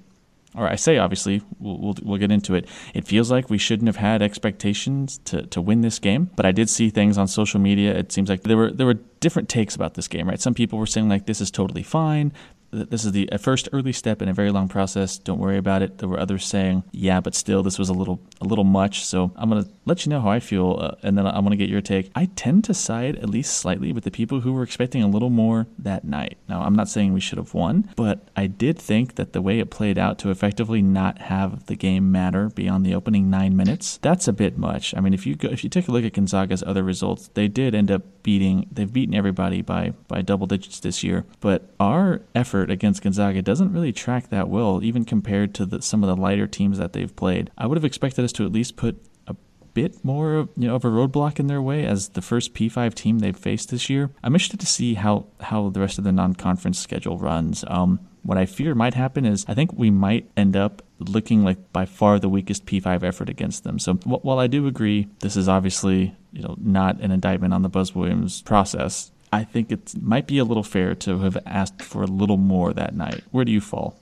or 0.54 0.68
I 0.68 0.76
say 0.76 0.98
obviously, 0.98 1.42
we'll, 1.58 1.78
we'll, 1.78 1.94
we'll, 2.02 2.18
get 2.18 2.30
into 2.30 2.54
it. 2.54 2.68
It 2.94 3.06
feels 3.06 3.30
like 3.30 3.50
we 3.50 3.58
shouldn't 3.58 3.88
have 3.88 3.96
had 3.96 4.22
expectations 4.22 5.18
to, 5.24 5.46
to 5.46 5.60
win 5.60 5.80
this 5.80 5.98
game, 5.98 6.30
but 6.36 6.46
I 6.46 6.52
did 6.52 6.70
see 6.70 6.90
things 6.90 7.18
on 7.18 7.26
social 7.26 7.60
media. 7.60 7.96
It 7.96 8.12
seems 8.12 8.28
like 8.28 8.42
there 8.42 8.56
were 8.56 8.70
there 8.70 8.86
were 8.86 8.98
different 9.20 9.48
takes 9.48 9.74
about 9.74 9.94
this 9.94 10.06
game, 10.06 10.28
right? 10.28 10.40
Some 10.40 10.54
people 10.54 10.78
were 10.78 10.86
saying 10.86 11.08
like 11.08 11.26
this 11.26 11.40
is 11.40 11.50
totally 11.50 11.82
fine. 11.82 12.32
This 12.74 13.04
is 13.04 13.12
the 13.12 13.28
first 13.38 13.68
early 13.72 13.92
step 13.92 14.20
in 14.20 14.28
a 14.28 14.32
very 14.32 14.50
long 14.50 14.68
process. 14.68 15.18
Don't 15.18 15.38
worry 15.38 15.58
about 15.58 15.82
it. 15.82 15.98
There 15.98 16.08
were 16.08 16.18
others 16.18 16.44
saying, 16.44 16.82
yeah, 16.92 17.20
but 17.20 17.34
still, 17.34 17.62
this 17.62 17.78
was 17.78 17.88
a 17.88 17.92
little 17.92 18.20
a 18.40 18.44
little 18.44 18.64
much. 18.64 19.04
So 19.04 19.32
I'm 19.36 19.48
gonna 19.48 19.68
let 19.84 20.04
you 20.04 20.10
know 20.10 20.20
how 20.20 20.30
I 20.30 20.40
feel, 20.40 20.78
uh, 20.80 20.94
and 21.02 21.16
then 21.16 21.26
I'm 21.26 21.44
gonna 21.44 21.56
get 21.56 21.68
your 21.68 21.80
take. 21.80 22.10
I 22.14 22.26
tend 22.36 22.64
to 22.64 22.74
side 22.74 23.16
at 23.16 23.30
least 23.30 23.56
slightly 23.56 23.92
with 23.92 24.04
the 24.04 24.10
people 24.10 24.40
who 24.40 24.52
were 24.52 24.62
expecting 24.62 25.02
a 25.02 25.08
little 25.08 25.30
more 25.30 25.66
that 25.78 26.04
night. 26.04 26.36
Now 26.48 26.62
I'm 26.62 26.74
not 26.74 26.88
saying 26.88 27.12
we 27.12 27.20
should 27.20 27.38
have 27.38 27.54
won, 27.54 27.90
but 27.96 28.28
I 28.36 28.46
did 28.46 28.78
think 28.78 29.14
that 29.16 29.32
the 29.32 29.42
way 29.42 29.60
it 29.60 29.70
played 29.70 29.98
out 29.98 30.18
to 30.20 30.30
effectively 30.30 30.82
not 30.82 31.18
have 31.18 31.66
the 31.66 31.76
game 31.76 32.10
matter 32.10 32.48
beyond 32.48 32.84
the 32.84 32.94
opening 32.94 33.30
nine 33.30 33.56
minutes, 33.56 33.98
that's 34.02 34.28
a 34.28 34.32
bit 34.32 34.58
much. 34.58 34.94
I 34.96 35.00
mean, 35.00 35.14
if 35.14 35.26
you 35.26 35.36
go, 35.36 35.48
if 35.48 35.62
you 35.64 35.70
take 35.70 35.88
a 35.88 35.92
look 35.92 36.04
at 36.04 36.12
Gonzaga's 36.12 36.64
other 36.66 36.82
results, 36.82 37.30
they 37.34 37.48
did 37.48 37.74
end 37.74 37.90
up 37.90 38.02
beating. 38.22 38.66
They've 38.72 38.92
beaten 38.92 39.14
everybody 39.14 39.62
by 39.62 39.92
by 40.08 40.22
double 40.22 40.46
digits 40.46 40.80
this 40.80 41.02
year, 41.04 41.24
but 41.40 41.70
our 41.78 42.22
effort 42.34 42.63
against 42.70 43.02
Gonzaga 43.02 43.42
doesn't 43.42 43.72
really 43.72 43.92
track 43.92 44.28
that 44.30 44.48
well, 44.48 44.82
even 44.82 45.04
compared 45.04 45.54
to 45.54 45.66
the, 45.66 45.82
some 45.82 46.02
of 46.02 46.08
the 46.08 46.20
lighter 46.20 46.46
teams 46.46 46.78
that 46.78 46.92
they've 46.92 47.14
played. 47.14 47.50
I 47.56 47.66
would 47.66 47.76
have 47.76 47.84
expected 47.84 48.24
us 48.24 48.32
to 48.32 48.44
at 48.44 48.52
least 48.52 48.76
put 48.76 49.04
a 49.26 49.34
bit 49.74 50.04
more 50.04 50.48
you 50.56 50.68
know 50.68 50.76
of 50.76 50.84
a 50.84 50.88
roadblock 50.88 51.38
in 51.38 51.48
their 51.48 51.62
way 51.62 51.84
as 51.84 52.10
the 52.10 52.22
first 52.22 52.54
P5 52.54 52.94
team 52.94 53.18
they've 53.18 53.36
faced 53.36 53.70
this 53.70 53.90
year. 53.90 54.10
I'm 54.22 54.34
interested 54.34 54.60
to 54.60 54.66
see 54.66 54.94
how 54.94 55.26
how 55.40 55.68
the 55.70 55.80
rest 55.80 55.98
of 55.98 56.04
the 56.04 56.12
non-conference 56.12 56.78
schedule 56.78 57.18
runs. 57.18 57.64
Um, 57.68 58.00
what 58.22 58.38
I 58.38 58.46
fear 58.46 58.74
might 58.74 58.94
happen 58.94 59.26
is 59.26 59.44
I 59.46 59.54
think 59.54 59.72
we 59.74 59.90
might 59.90 60.30
end 60.36 60.56
up 60.56 60.82
looking 60.98 61.44
like 61.44 61.72
by 61.72 61.84
far 61.84 62.18
the 62.18 62.28
weakest 62.28 62.64
P5 62.64 63.02
effort 63.02 63.28
against 63.28 63.64
them. 63.64 63.78
So 63.78 63.94
while 64.04 64.38
I 64.38 64.46
do 64.46 64.66
agree 64.66 65.08
this 65.20 65.36
is 65.36 65.48
obviously 65.48 66.14
you 66.32 66.42
know 66.42 66.56
not 66.58 67.00
an 67.00 67.10
indictment 67.10 67.52
on 67.52 67.62
the 67.62 67.68
Buzz 67.68 67.94
Williams 67.94 68.42
process, 68.42 69.10
I 69.34 69.44
think 69.44 69.72
it 69.72 70.00
might 70.00 70.26
be 70.26 70.38
a 70.38 70.44
little 70.44 70.62
fair 70.62 70.94
to 70.94 71.18
have 71.20 71.36
asked 71.44 71.82
for 71.82 72.02
a 72.02 72.06
little 72.06 72.36
more 72.36 72.72
that 72.72 72.94
night. 72.94 73.24
Where 73.32 73.44
do 73.44 73.50
you 73.50 73.60
fall? 73.60 73.98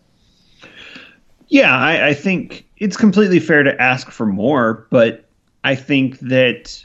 Yeah, 1.49 1.75
I, 1.75 2.09
I 2.09 2.15
think 2.15 2.67
it's 2.77 2.97
completely 2.97 3.41
fair 3.41 3.63
to 3.63 3.81
ask 3.81 4.11
for 4.11 4.27
more, 4.27 4.87
but 4.91 5.29
I 5.65 5.75
think 5.75 6.19
that 6.21 6.85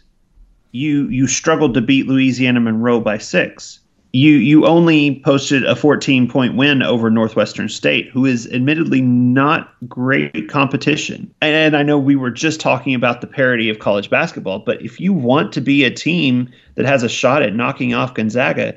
you 0.71 1.09
you 1.09 1.27
struggled 1.27 1.73
to 1.73 1.81
beat 1.81 2.07
Louisiana 2.07 2.59
Monroe 2.59 3.01
by 3.01 3.17
six 3.17 3.79
you 4.13 4.35
you 4.35 4.65
only 4.65 5.19
posted 5.19 5.65
a 5.65 5.75
14 5.75 6.29
point 6.29 6.55
win 6.55 6.81
over 6.81 7.09
Northwestern 7.09 7.69
State, 7.69 8.09
who 8.09 8.25
is 8.25 8.47
admittedly 8.51 9.01
not 9.01 9.73
great 9.87 10.49
competition. 10.49 11.33
And 11.41 11.75
I 11.75 11.83
know 11.83 11.97
we 11.97 12.15
were 12.15 12.31
just 12.31 12.59
talking 12.59 12.95
about 12.95 13.21
the 13.21 13.27
parity 13.27 13.69
of 13.69 13.79
college 13.79 14.09
basketball, 14.09 14.59
but 14.59 14.81
if 14.81 14.99
you 14.99 15.13
want 15.13 15.51
to 15.53 15.61
be 15.61 15.83
a 15.83 15.91
team 15.91 16.49
that 16.75 16.85
has 16.85 17.03
a 17.03 17.09
shot 17.09 17.41
at 17.41 17.55
knocking 17.55 17.93
off 17.93 18.13
Gonzaga, 18.13 18.75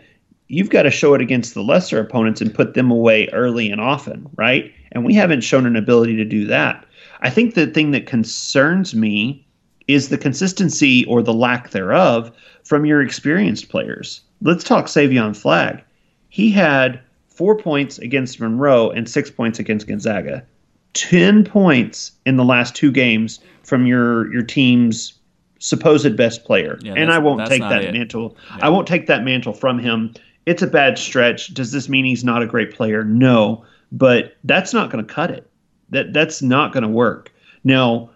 you've 0.48 0.70
got 0.70 0.82
to 0.82 0.90
show 0.90 1.14
it 1.14 1.20
against 1.20 1.54
the 1.54 1.62
lesser 1.62 2.00
opponents 2.00 2.40
and 2.40 2.52
put 2.52 2.74
them 2.74 2.90
away 2.90 3.28
early 3.32 3.70
and 3.70 3.80
often, 3.80 4.28
right? 4.36 4.72
And 4.92 5.04
we 5.04 5.14
haven't 5.14 5.42
shown 5.42 5.64
an 5.64 5.76
ability 5.76 6.16
to 6.16 6.24
do 6.24 6.44
that. 6.46 6.84
I 7.20 7.30
think 7.30 7.54
the 7.54 7.68
thing 7.68 7.92
that 7.92 8.06
concerns 8.06 8.94
me 8.94 9.46
is 9.86 10.08
the 10.08 10.18
consistency 10.18 11.04
or 11.06 11.22
the 11.22 11.34
lack 11.34 11.70
thereof 11.70 12.32
from 12.64 12.84
your 12.84 13.00
experienced 13.00 13.68
players 13.68 14.22
let's 14.42 14.64
talk 14.64 14.86
Savion 14.86 15.36
Flagg. 15.36 15.82
He 16.28 16.50
had 16.50 17.00
four 17.28 17.56
points 17.56 17.98
against 17.98 18.40
Monroe 18.40 18.90
and 18.90 19.08
six 19.08 19.30
points 19.30 19.58
against 19.58 19.86
Gonzaga. 19.86 20.44
Ten 20.92 21.44
points 21.44 22.12
in 22.26 22.36
the 22.36 22.44
last 22.44 22.74
two 22.74 22.90
games 22.90 23.40
from 23.62 23.86
your 23.86 24.32
your 24.32 24.42
team's 24.42 25.14
supposed 25.58 26.16
best 26.16 26.44
player. 26.44 26.78
Yeah, 26.82 26.94
and 26.96 27.12
I 27.12 27.18
won't 27.18 27.46
take 27.46 27.60
that 27.60 27.84
it. 27.84 27.92
mantle. 27.92 28.36
Yeah. 28.50 28.66
I 28.66 28.68
won't 28.68 28.88
take 28.88 29.06
that 29.06 29.24
mantle 29.24 29.52
from 29.52 29.78
him. 29.78 30.14
It's 30.46 30.62
a 30.62 30.66
bad 30.66 30.98
stretch. 30.98 31.54
Does 31.54 31.70
this 31.70 31.88
mean 31.88 32.04
he's 32.04 32.24
not 32.24 32.42
a 32.42 32.46
great 32.46 32.74
player? 32.74 33.04
No, 33.04 33.64
but 33.92 34.36
that's 34.44 34.72
not 34.72 34.90
going 34.90 35.06
to 35.06 35.12
cut 35.12 35.30
it. 35.30 35.48
That 35.90 36.12
that's 36.12 36.42
not 36.42 36.72
going 36.72 36.82
to 36.82 36.88
work. 36.88 37.32
Now, 37.62 38.10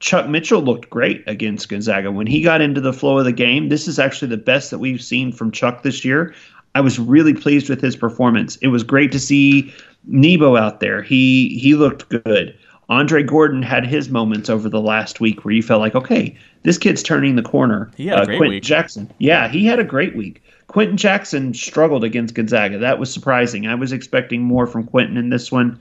Chuck 0.00 0.28
Mitchell 0.28 0.62
looked 0.62 0.88
great 0.90 1.22
against 1.26 1.68
Gonzaga. 1.68 2.10
When 2.10 2.26
he 2.26 2.40
got 2.40 2.62
into 2.62 2.80
the 2.80 2.92
flow 2.92 3.18
of 3.18 3.26
the 3.26 3.32
game, 3.32 3.68
this 3.68 3.86
is 3.86 3.98
actually 3.98 4.28
the 4.28 4.38
best 4.38 4.70
that 4.70 4.78
we've 4.78 5.02
seen 5.02 5.30
from 5.30 5.52
Chuck 5.52 5.82
this 5.82 6.04
year. 6.04 6.34
I 6.74 6.80
was 6.80 6.98
really 6.98 7.34
pleased 7.34 7.68
with 7.68 7.80
his 7.80 7.96
performance. 7.96 8.56
It 8.56 8.68
was 8.68 8.82
great 8.82 9.12
to 9.12 9.20
see 9.20 9.72
Nebo 10.06 10.56
out 10.56 10.80
there. 10.80 11.02
He 11.02 11.58
he 11.58 11.74
looked 11.74 12.08
good. 12.08 12.56
Andre 12.88 13.22
Gordon 13.22 13.62
had 13.62 13.86
his 13.86 14.08
moments 14.08 14.50
over 14.50 14.68
the 14.68 14.80
last 14.80 15.20
week 15.20 15.44
where 15.44 15.54
you 15.54 15.62
felt 15.62 15.80
like, 15.80 15.94
okay, 15.94 16.36
this 16.64 16.76
kid's 16.76 17.04
turning 17.04 17.36
the 17.36 17.42
corner. 17.42 17.90
He 17.96 18.10
uh, 18.10 18.24
great 18.24 18.38
Quenton 18.38 18.54
week. 18.56 18.62
Jackson. 18.64 19.12
Yeah, 19.18 19.48
he 19.48 19.64
had 19.64 19.78
a 19.78 19.84
great 19.84 20.16
week. 20.16 20.42
Quenton 20.66 20.96
Jackson 20.96 21.52
struggled 21.52 22.04
against 22.04 22.34
Gonzaga. 22.34 22.78
That 22.78 22.98
was 22.98 23.12
surprising. 23.12 23.66
I 23.66 23.74
was 23.74 23.92
expecting 23.92 24.42
more 24.42 24.66
from 24.66 24.86
Quenton 24.86 25.16
in 25.16 25.28
this 25.28 25.52
one 25.52 25.78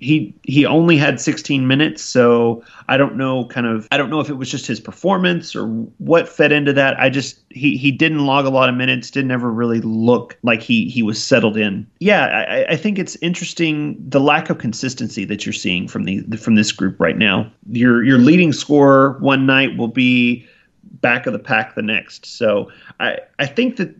he 0.00 0.34
he 0.44 0.64
only 0.64 0.96
had 0.96 1.20
16 1.20 1.66
minutes 1.66 2.02
so 2.02 2.64
i 2.88 2.96
don't 2.96 3.16
know 3.16 3.44
kind 3.46 3.66
of 3.66 3.86
i 3.92 3.98
don't 3.98 4.08
know 4.08 4.20
if 4.20 4.30
it 4.30 4.34
was 4.34 4.50
just 4.50 4.66
his 4.66 4.80
performance 4.80 5.54
or 5.54 5.66
what 5.98 6.28
fed 6.28 6.52
into 6.52 6.72
that. 6.72 6.98
I 6.98 7.10
just 7.10 7.40
he 7.50 7.76
he 7.76 7.92
didn't 7.92 8.24
log 8.24 8.46
a 8.46 8.50
lot 8.50 8.68
of 8.68 8.74
minutes 8.74 9.10
didn't 9.10 9.30
ever 9.30 9.50
really 9.50 9.80
look 9.80 10.38
like 10.42 10.62
he 10.62 10.88
he 10.88 11.02
was 11.02 11.22
settled 11.22 11.56
in. 11.56 11.86
Yeah 11.98 12.44
i 12.48 12.72
i 12.72 12.76
think 12.76 12.98
it's 12.98 13.16
interesting 13.16 13.96
the 14.08 14.20
lack 14.20 14.50
of 14.50 14.58
consistency 14.58 15.24
that 15.26 15.44
you're 15.44 15.52
seeing 15.52 15.86
from 15.86 16.04
the 16.04 16.22
from 16.36 16.54
this 16.54 16.72
group 16.72 16.98
right 16.98 17.18
now. 17.18 17.50
Your 17.70 18.02
your 18.02 18.18
leading 18.18 18.52
scorer 18.52 19.18
one 19.20 19.46
night 19.46 19.76
will 19.76 19.88
be 19.88 20.46
back 20.82 21.26
of 21.26 21.32
the 21.32 21.38
pack 21.38 21.74
the 21.74 21.82
next. 21.82 22.26
So 22.26 22.70
i 22.98 23.18
i 23.38 23.46
think 23.46 23.76
that 23.76 23.94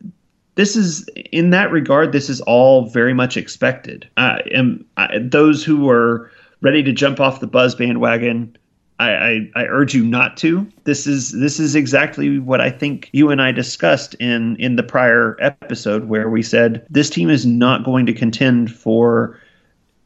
this 0.61 0.77
is 0.77 1.09
in 1.33 1.49
that 1.51 1.73
regard 1.73 2.12
this 2.12 2.29
is 2.29 2.42
all 2.42 2.87
very 2.90 3.14
much 3.14 3.38
expected 3.38 4.07
uh, 4.18 4.38
and 4.53 4.85
I, 4.99 5.18
those 5.18 5.64
who 5.64 5.88
are 5.88 6.31
ready 6.61 6.83
to 6.83 6.92
jump 6.92 7.18
off 7.18 7.40
the 7.40 7.46
buzz 7.46 7.75
bandwagon 7.75 8.57
I, 8.99 9.11
I, 9.14 9.51
I, 9.57 9.64
urge 9.64 9.94
you 9.94 10.05
not 10.05 10.37
to. 10.38 10.70
This 10.85 11.07
is 11.07 11.33
this 11.33 11.59
is 11.59 11.75
exactly 11.75 12.38
what 12.38 12.61
I 12.61 12.68
think 12.68 13.09
you 13.12 13.31
and 13.31 13.40
I 13.40 13.51
discussed 13.51 14.12
in 14.16 14.57
in 14.57 14.77
the 14.77 14.83
prior 14.83 15.38
episode 15.40 16.05
where 16.05 16.29
we 16.29 16.42
said 16.42 16.87
this 16.90 17.09
team 17.09 17.31
is 17.31 17.46
not 17.46 17.83
going 17.83 18.05
to 18.05 18.12
contend 18.12 18.70
for 18.70 19.40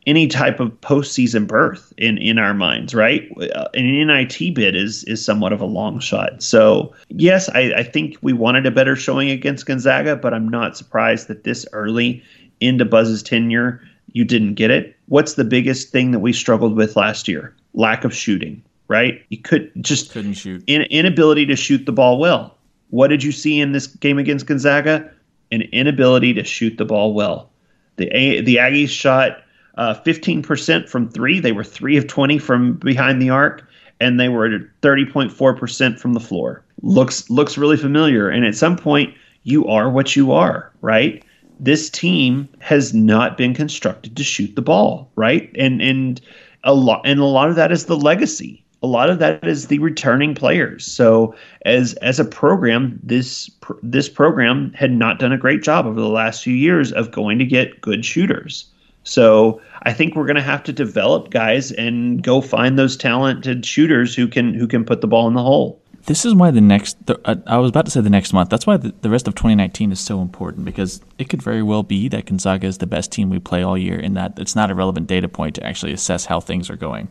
any 0.06 0.26
type 0.26 0.60
of 0.60 0.68
postseason 0.80 1.46
berth 1.46 1.92
in 1.96 2.18
in 2.18 2.38
our 2.38 2.54
minds, 2.54 2.94
right? 2.94 3.30
Uh, 3.54 3.68
an 3.74 4.06
NIT 4.06 4.54
bid 4.54 4.76
is 4.76 5.04
is 5.04 5.24
somewhat 5.24 5.52
of 5.52 5.60
a 5.60 5.66
long 5.66 5.98
shot. 5.98 6.42
So 6.42 6.94
yes, 7.08 7.48
I, 7.50 7.72
I 7.76 7.82
think 7.82 8.16
we 8.22 8.32
wanted 8.32 8.66
a 8.66 8.70
better 8.70 8.96
showing 8.96 9.30
against 9.30 9.66
Gonzaga, 9.66 10.16
but 10.16 10.34
I'm 10.34 10.48
not 10.48 10.76
surprised 10.76 11.28
that 11.28 11.44
this 11.44 11.66
early 11.72 12.22
into 12.60 12.84
Buzz's 12.84 13.22
tenure 13.22 13.80
you 14.14 14.24
didn't 14.24 14.54
get 14.54 14.70
it. 14.70 14.96
What's 15.06 15.34
the 15.34 15.44
biggest 15.44 15.90
thing 15.90 16.12
that 16.12 16.20
we 16.20 16.32
struggled 16.32 16.76
with 16.76 16.96
last 16.96 17.28
year? 17.28 17.54
Lack 17.74 18.04
of 18.04 18.14
shooting, 18.14 18.62
right? 18.88 19.22
You 19.28 19.38
could 19.38 19.70
just 19.80 20.12
couldn't 20.12 20.34
shoot. 20.34 20.62
In, 20.66 20.82
inability 20.82 21.46
to 21.46 21.56
shoot 21.56 21.84
the 21.84 21.92
ball 21.92 22.18
well. 22.18 22.56
What 22.90 23.08
did 23.08 23.22
you 23.22 23.32
see 23.32 23.60
in 23.60 23.72
this 23.72 23.88
game 23.88 24.18
against 24.18 24.46
Gonzaga? 24.46 25.10
An 25.50 25.62
inability 25.62 26.32
to 26.34 26.44
shoot 26.44 26.78
the 26.78 26.84
ball 26.84 27.12
well. 27.12 27.50
The 27.96 28.40
the 28.40 28.56
Aggies 28.56 28.88
shot 28.88 29.43
uh, 29.76 29.94
15% 30.04 30.88
from 30.88 31.08
three. 31.08 31.40
They 31.40 31.52
were 31.52 31.64
three 31.64 31.96
of 31.96 32.06
20 32.06 32.38
from 32.38 32.74
behind 32.74 33.20
the 33.20 33.30
arc, 33.30 33.66
and 34.00 34.18
they 34.18 34.28
were 34.28 34.48
30.4% 34.82 35.98
from 35.98 36.14
the 36.14 36.20
floor. 36.20 36.64
Looks 36.82 37.30
looks 37.30 37.56
really 37.56 37.76
familiar. 37.76 38.28
And 38.28 38.44
at 38.44 38.54
some 38.54 38.76
point, 38.76 39.14
you 39.44 39.66
are 39.66 39.90
what 39.90 40.16
you 40.16 40.32
are, 40.32 40.72
right? 40.80 41.24
This 41.60 41.88
team 41.88 42.48
has 42.58 42.92
not 42.92 43.36
been 43.36 43.54
constructed 43.54 44.16
to 44.16 44.24
shoot 44.24 44.54
the 44.56 44.62
ball, 44.62 45.10
right? 45.16 45.50
And 45.56 45.80
and 45.80 46.20
a 46.64 46.74
lot 46.74 47.02
and 47.04 47.20
a 47.20 47.24
lot 47.24 47.48
of 47.48 47.56
that 47.56 47.72
is 47.72 47.86
the 47.86 47.96
legacy. 47.96 48.64
A 48.82 48.86
lot 48.86 49.08
of 49.08 49.18
that 49.18 49.46
is 49.46 49.68
the 49.68 49.78
returning 49.78 50.34
players. 50.34 50.84
So 50.84 51.34
as 51.64 51.94
as 51.94 52.20
a 52.20 52.24
program, 52.24 52.98
this 53.02 53.50
this 53.82 54.08
program 54.08 54.72
had 54.74 54.92
not 54.92 55.18
done 55.18 55.32
a 55.32 55.38
great 55.38 55.62
job 55.62 55.86
over 55.86 56.00
the 56.00 56.08
last 56.08 56.42
few 56.42 56.54
years 56.54 56.92
of 56.92 57.10
going 57.10 57.38
to 57.38 57.46
get 57.46 57.80
good 57.80 58.04
shooters. 58.04 58.66
So 59.04 59.60
I 59.82 59.92
think 59.92 60.16
we're 60.16 60.26
going 60.26 60.36
to 60.36 60.42
have 60.42 60.62
to 60.64 60.72
develop 60.72 61.30
guys 61.30 61.70
and 61.72 62.22
go 62.22 62.40
find 62.40 62.78
those 62.78 62.96
talented 62.96 63.64
shooters 63.64 64.14
who 64.14 64.26
can 64.26 64.54
who 64.54 64.66
can 64.66 64.84
put 64.84 65.00
the 65.00 65.06
ball 65.06 65.28
in 65.28 65.34
the 65.34 65.42
hole. 65.42 65.80
This 66.06 66.26
is 66.26 66.34
why 66.34 66.50
the 66.50 66.60
next 66.60 67.06
the, 67.06 67.18
uh, 67.24 67.36
I 67.46 67.58
was 67.58 67.70
about 67.70 67.84
to 67.86 67.90
say 67.90 68.00
the 68.00 68.10
next 68.10 68.32
month. 68.32 68.50
That's 68.50 68.66
why 68.66 68.76
the, 68.76 68.94
the 69.02 69.10
rest 69.10 69.28
of 69.28 69.34
2019 69.34 69.92
is 69.92 70.00
so 70.00 70.20
important 70.20 70.64
because 70.64 71.00
it 71.18 71.28
could 71.28 71.42
very 71.42 71.62
well 71.62 71.82
be 71.82 72.08
that 72.08 72.26
Gonzaga 72.26 72.66
is 72.66 72.78
the 72.78 72.86
best 72.86 73.12
team 73.12 73.30
we 73.30 73.38
play 73.38 73.62
all 73.62 73.78
year, 73.78 73.98
and 73.98 74.16
that 74.16 74.38
it's 74.38 74.56
not 74.56 74.70
a 74.70 74.74
relevant 74.74 75.06
data 75.06 75.28
point 75.28 75.54
to 75.56 75.64
actually 75.64 75.92
assess 75.92 76.26
how 76.26 76.40
things 76.40 76.68
are 76.68 76.76
going. 76.76 77.08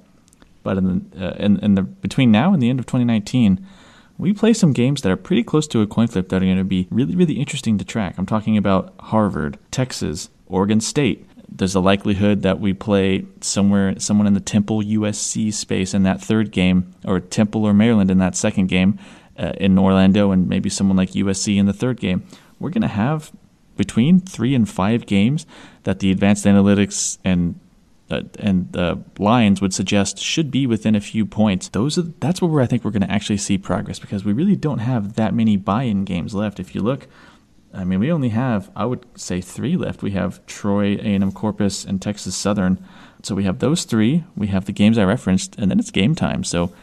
But 0.63 0.77
in 0.77 1.09
the, 1.11 1.27
uh, 1.27 1.35
in, 1.37 1.59
in 1.59 1.75
the 1.75 1.83
between 1.83 2.31
now 2.31 2.53
and 2.53 2.61
the 2.61 2.69
end 2.69 2.79
of 2.79 2.85
2019 2.85 3.65
we 4.17 4.31
play 4.31 4.53
some 4.53 4.73
games 4.73 5.01
that 5.01 5.11
are 5.11 5.17
pretty 5.17 5.43
close 5.43 5.67
to 5.67 5.81
a 5.81 5.87
coin 5.87 6.07
flip 6.07 6.29
that 6.29 6.37
are 6.37 6.45
going 6.45 6.57
to 6.57 6.63
be 6.63 6.87
really, 6.91 7.15
really 7.15 7.33
interesting 7.33 7.79
to 7.79 7.83
track. 7.83 8.15
I'm 8.17 8.27
talking 8.27 8.57
about 8.57 8.93
Harvard, 8.99 9.57
Texas, 9.71 10.29
Oregon 10.45 10.79
State, 10.81 11.25
there's 11.55 11.75
a 11.75 11.79
likelihood 11.79 12.41
that 12.41 12.59
we 12.59 12.73
play 12.73 13.25
somewhere 13.41 13.99
someone 13.99 14.27
in 14.27 14.33
the 14.33 14.39
Temple 14.39 14.81
USC 14.81 15.53
space 15.53 15.93
in 15.93 16.03
that 16.03 16.21
third 16.21 16.51
game, 16.51 16.93
or 17.05 17.19
Temple 17.19 17.65
or 17.65 17.73
Maryland 17.73 18.09
in 18.09 18.17
that 18.19 18.35
second 18.35 18.67
game 18.67 18.99
uh, 19.37 19.53
in 19.57 19.77
Orlando, 19.77 20.31
and 20.31 20.47
maybe 20.49 20.69
someone 20.69 20.97
like 20.97 21.11
USC 21.11 21.57
in 21.57 21.65
the 21.65 21.73
third 21.73 21.99
game. 21.99 22.25
We're 22.59 22.69
going 22.69 22.81
to 22.81 22.87
have 22.87 23.31
between 23.77 24.19
three 24.19 24.55
and 24.55 24.69
five 24.69 25.05
games 25.05 25.45
that 25.83 25.99
the 25.99 26.11
advanced 26.11 26.45
analytics 26.45 27.17
and 27.23 27.59
uh, 28.09 28.21
and 28.39 28.71
the 28.73 29.01
lines 29.17 29.61
would 29.61 29.73
suggest 29.73 30.19
should 30.19 30.51
be 30.51 30.67
within 30.67 30.95
a 30.95 31.01
few 31.01 31.25
points. 31.25 31.69
Those 31.69 31.97
are 31.97 32.03
that's 32.19 32.41
where 32.41 32.61
I 32.61 32.65
think 32.65 32.83
we're 32.83 32.91
going 32.91 33.07
to 33.07 33.11
actually 33.11 33.37
see 33.37 33.57
progress 33.57 33.99
because 33.99 34.25
we 34.25 34.33
really 34.33 34.55
don't 34.55 34.79
have 34.79 35.15
that 35.15 35.33
many 35.33 35.57
buy-in 35.57 36.03
games 36.03 36.35
left. 36.35 36.59
If 36.59 36.75
you 36.75 36.81
look, 36.81 37.07
I 37.73 37.83
mean, 37.83 37.99
we 37.99 38.11
only 38.11 38.29
have 38.29 38.71
I 38.75 38.85
would 38.85 39.05
say 39.15 39.41
three 39.41 39.75
left. 39.75 40.03
We 40.03 40.11
have 40.11 40.45
Troy, 40.45 40.95
A&M 40.95 41.31
Corpus, 41.31 41.85
and 41.85 42.01
Texas 42.01 42.35
Southern. 42.35 42.83
So 43.23 43.35
we 43.35 43.45
have 43.45 43.59
those 43.59 43.83
three. 43.85 44.23
We 44.35 44.47
have 44.47 44.65
the 44.65 44.71
games 44.71 44.97
I 44.97 45.05
referenced, 45.05 45.55
and 45.57 45.71
then 45.71 45.79
it's 45.79 45.91
game 45.91 46.13
time. 46.13 46.43
So 46.43 46.73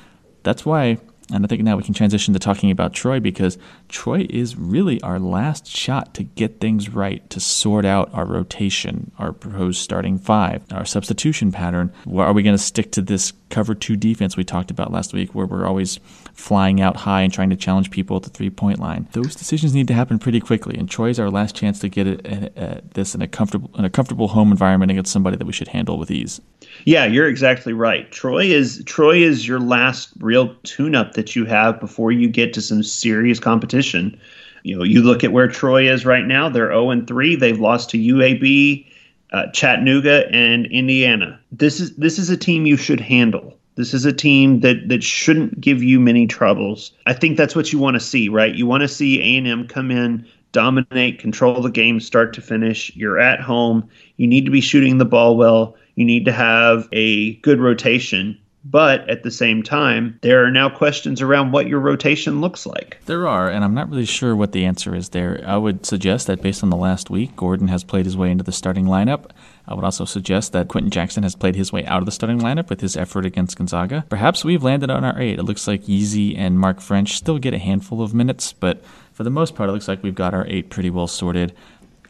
that's 0.42 0.64
why 0.64 0.98
and 1.32 1.44
I 1.44 1.48
think 1.48 1.62
now 1.62 1.76
we 1.76 1.82
can 1.82 1.94
transition 1.94 2.34
to 2.34 2.40
talking 2.40 2.70
about 2.70 2.92
Troy 2.92 3.20
because 3.20 3.58
Troy 3.88 4.26
is 4.28 4.56
really 4.56 5.00
our 5.02 5.18
last 5.18 5.66
shot 5.66 6.14
to 6.14 6.24
get 6.24 6.60
things 6.60 6.88
right, 6.88 7.28
to 7.30 7.40
sort 7.40 7.84
out 7.84 8.12
our 8.12 8.24
rotation, 8.24 9.12
our 9.18 9.32
proposed 9.32 9.80
starting 9.80 10.18
five, 10.18 10.64
our 10.72 10.84
substitution 10.84 11.52
pattern. 11.52 11.92
Are 12.12 12.32
we 12.32 12.42
going 12.42 12.56
to 12.56 12.62
stick 12.62 12.90
to 12.92 13.02
this 13.02 13.32
cover 13.48 13.74
two 13.74 13.96
defense 13.96 14.36
we 14.36 14.44
talked 14.44 14.70
about 14.70 14.92
last 14.92 15.12
week 15.12 15.34
where 15.34 15.46
we're 15.46 15.66
always 15.66 16.00
flying 16.40 16.80
out 16.80 16.96
high 16.96 17.20
and 17.22 17.32
trying 17.32 17.50
to 17.50 17.56
challenge 17.56 17.90
people 17.90 18.16
at 18.16 18.22
the 18.22 18.30
three 18.30 18.50
point 18.50 18.78
line? 18.78 19.08
Those 19.12 19.36
decisions 19.36 19.74
need 19.74 19.86
to 19.88 19.94
happen 19.94 20.18
pretty 20.18 20.40
quickly, 20.40 20.76
and 20.76 20.88
Troy's 20.88 21.18
our 21.18 21.30
last 21.30 21.54
chance 21.54 21.78
to 21.80 21.88
get 21.88 22.06
it, 22.06 22.52
uh, 22.56 22.80
this 22.94 23.14
in 23.14 23.22
a 23.22 23.28
comfortable 23.28 23.70
in 23.78 23.84
a 23.84 23.90
comfortable 23.90 24.28
home 24.28 24.50
environment 24.50 24.90
against 24.90 25.12
somebody 25.12 25.36
that 25.36 25.44
we 25.44 25.52
should 25.52 25.68
handle 25.68 25.98
with 25.98 26.10
ease. 26.10 26.40
Yeah, 26.84 27.04
you're 27.04 27.28
exactly 27.28 27.72
right. 27.72 28.10
Troy 28.10 28.44
is 28.44 28.82
Troy 28.86 29.18
is 29.18 29.46
your 29.46 29.60
last 29.60 30.10
real 30.20 30.54
tune-up 30.62 31.12
that 31.12 31.36
you 31.36 31.44
have 31.44 31.78
before 31.78 32.12
you 32.12 32.28
get 32.28 32.52
to 32.54 32.62
some 32.62 32.82
serious 32.82 33.38
competition. 33.38 34.18
You 34.62 34.76
know, 34.76 34.84
you 34.84 35.02
look 35.02 35.24
at 35.24 35.32
where 35.32 35.48
Troy 35.48 35.90
is 35.90 36.04
right 36.04 36.26
now. 36.26 36.48
They're 36.48 36.68
0 36.68 36.90
and 36.90 37.06
3. 37.06 37.36
They've 37.36 37.58
lost 37.58 37.90
to 37.90 37.98
UAB, 37.98 38.86
uh, 39.32 39.46
Chattanooga, 39.52 40.28
and 40.30 40.66
Indiana. 40.66 41.40
This 41.52 41.80
is 41.80 41.96
this 41.96 42.18
is 42.18 42.30
a 42.30 42.36
team 42.36 42.66
you 42.66 42.76
should 42.76 43.00
handle. 43.00 43.56
This 43.80 43.94
is 43.94 44.04
a 44.04 44.12
team 44.12 44.60
that 44.60 44.90
that 44.90 45.02
shouldn't 45.02 45.58
give 45.58 45.82
you 45.82 45.98
many 45.98 46.26
troubles. 46.26 46.92
I 47.06 47.14
think 47.14 47.38
that's 47.38 47.56
what 47.56 47.72
you 47.72 47.78
want 47.78 47.94
to 47.94 48.00
see, 48.00 48.28
right? 48.28 48.54
You 48.54 48.66
want 48.66 48.82
to 48.82 48.88
see 48.88 49.38
A&M 49.38 49.68
come 49.68 49.90
in, 49.90 50.26
dominate, 50.52 51.18
control 51.18 51.62
the 51.62 51.70
game 51.70 51.98
start 51.98 52.34
to 52.34 52.42
finish. 52.42 52.94
You're 52.94 53.18
at 53.18 53.40
home. 53.40 53.88
You 54.18 54.26
need 54.26 54.44
to 54.44 54.50
be 54.50 54.60
shooting 54.60 54.98
the 54.98 55.06
ball 55.06 55.34
well. 55.34 55.76
You 55.94 56.04
need 56.04 56.26
to 56.26 56.32
have 56.32 56.90
a 56.92 57.36
good 57.36 57.58
rotation. 57.58 58.38
But 58.62 59.08
at 59.08 59.22
the 59.22 59.30
same 59.30 59.62
time, 59.62 60.18
there 60.20 60.44
are 60.44 60.50
now 60.50 60.68
questions 60.68 61.22
around 61.22 61.52
what 61.52 61.66
your 61.66 61.80
rotation 61.80 62.42
looks 62.42 62.66
like. 62.66 62.98
There 63.06 63.26
are, 63.26 63.48
and 63.48 63.64
I'm 63.64 63.74
not 63.74 63.88
really 63.88 64.04
sure 64.04 64.36
what 64.36 64.52
the 64.52 64.66
answer 64.66 64.94
is 64.94 65.08
there. 65.10 65.42
I 65.46 65.56
would 65.56 65.86
suggest 65.86 66.26
that 66.26 66.42
based 66.42 66.62
on 66.62 66.68
the 66.68 66.76
last 66.76 67.08
week, 67.08 67.34
Gordon 67.36 67.68
has 67.68 67.84
played 67.84 68.04
his 68.04 68.18
way 68.18 68.30
into 68.30 68.44
the 68.44 68.52
starting 68.52 68.84
lineup. 68.84 69.30
I 69.66 69.74
would 69.74 69.84
also 69.84 70.04
suggest 70.04 70.52
that 70.52 70.68
Quenton 70.68 70.90
Jackson 70.90 71.22
has 71.22 71.34
played 71.34 71.56
his 71.56 71.72
way 71.72 71.86
out 71.86 72.00
of 72.00 72.06
the 72.06 72.12
starting 72.12 72.40
lineup 72.40 72.68
with 72.68 72.82
his 72.82 72.96
effort 72.96 73.24
against 73.24 73.56
Gonzaga. 73.56 74.04
Perhaps 74.10 74.44
we've 74.44 74.62
landed 74.62 74.90
on 74.90 75.04
our 75.04 75.18
eight. 75.18 75.38
It 75.38 75.44
looks 75.44 75.66
like 75.66 75.84
Yeezy 75.84 76.36
and 76.36 76.58
Mark 76.58 76.80
French 76.80 77.16
still 77.16 77.38
get 77.38 77.54
a 77.54 77.58
handful 77.58 78.02
of 78.02 78.12
minutes, 78.12 78.52
but 78.52 78.84
for 79.12 79.24
the 79.24 79.30
most 79.30 79.54
part, 79.54 79.70
it 79.70 79.72
looks 79.72 79.88
like 79.88 80.02
we've 80.02 80.14
got 80.14 80.34
our 80.34 80.46
eight 80.48 80.68
pretty 80.68 80.90
well 80.90 81.06
sorted. 81.06 81.54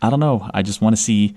I 0.02 0.10
don't 0.10 0.20
know. 0.20 0.50
I 0.52 0.62
just 0.62 0.80
want 0.80 0.96
to 0.96 1.02
see 1.02 1.36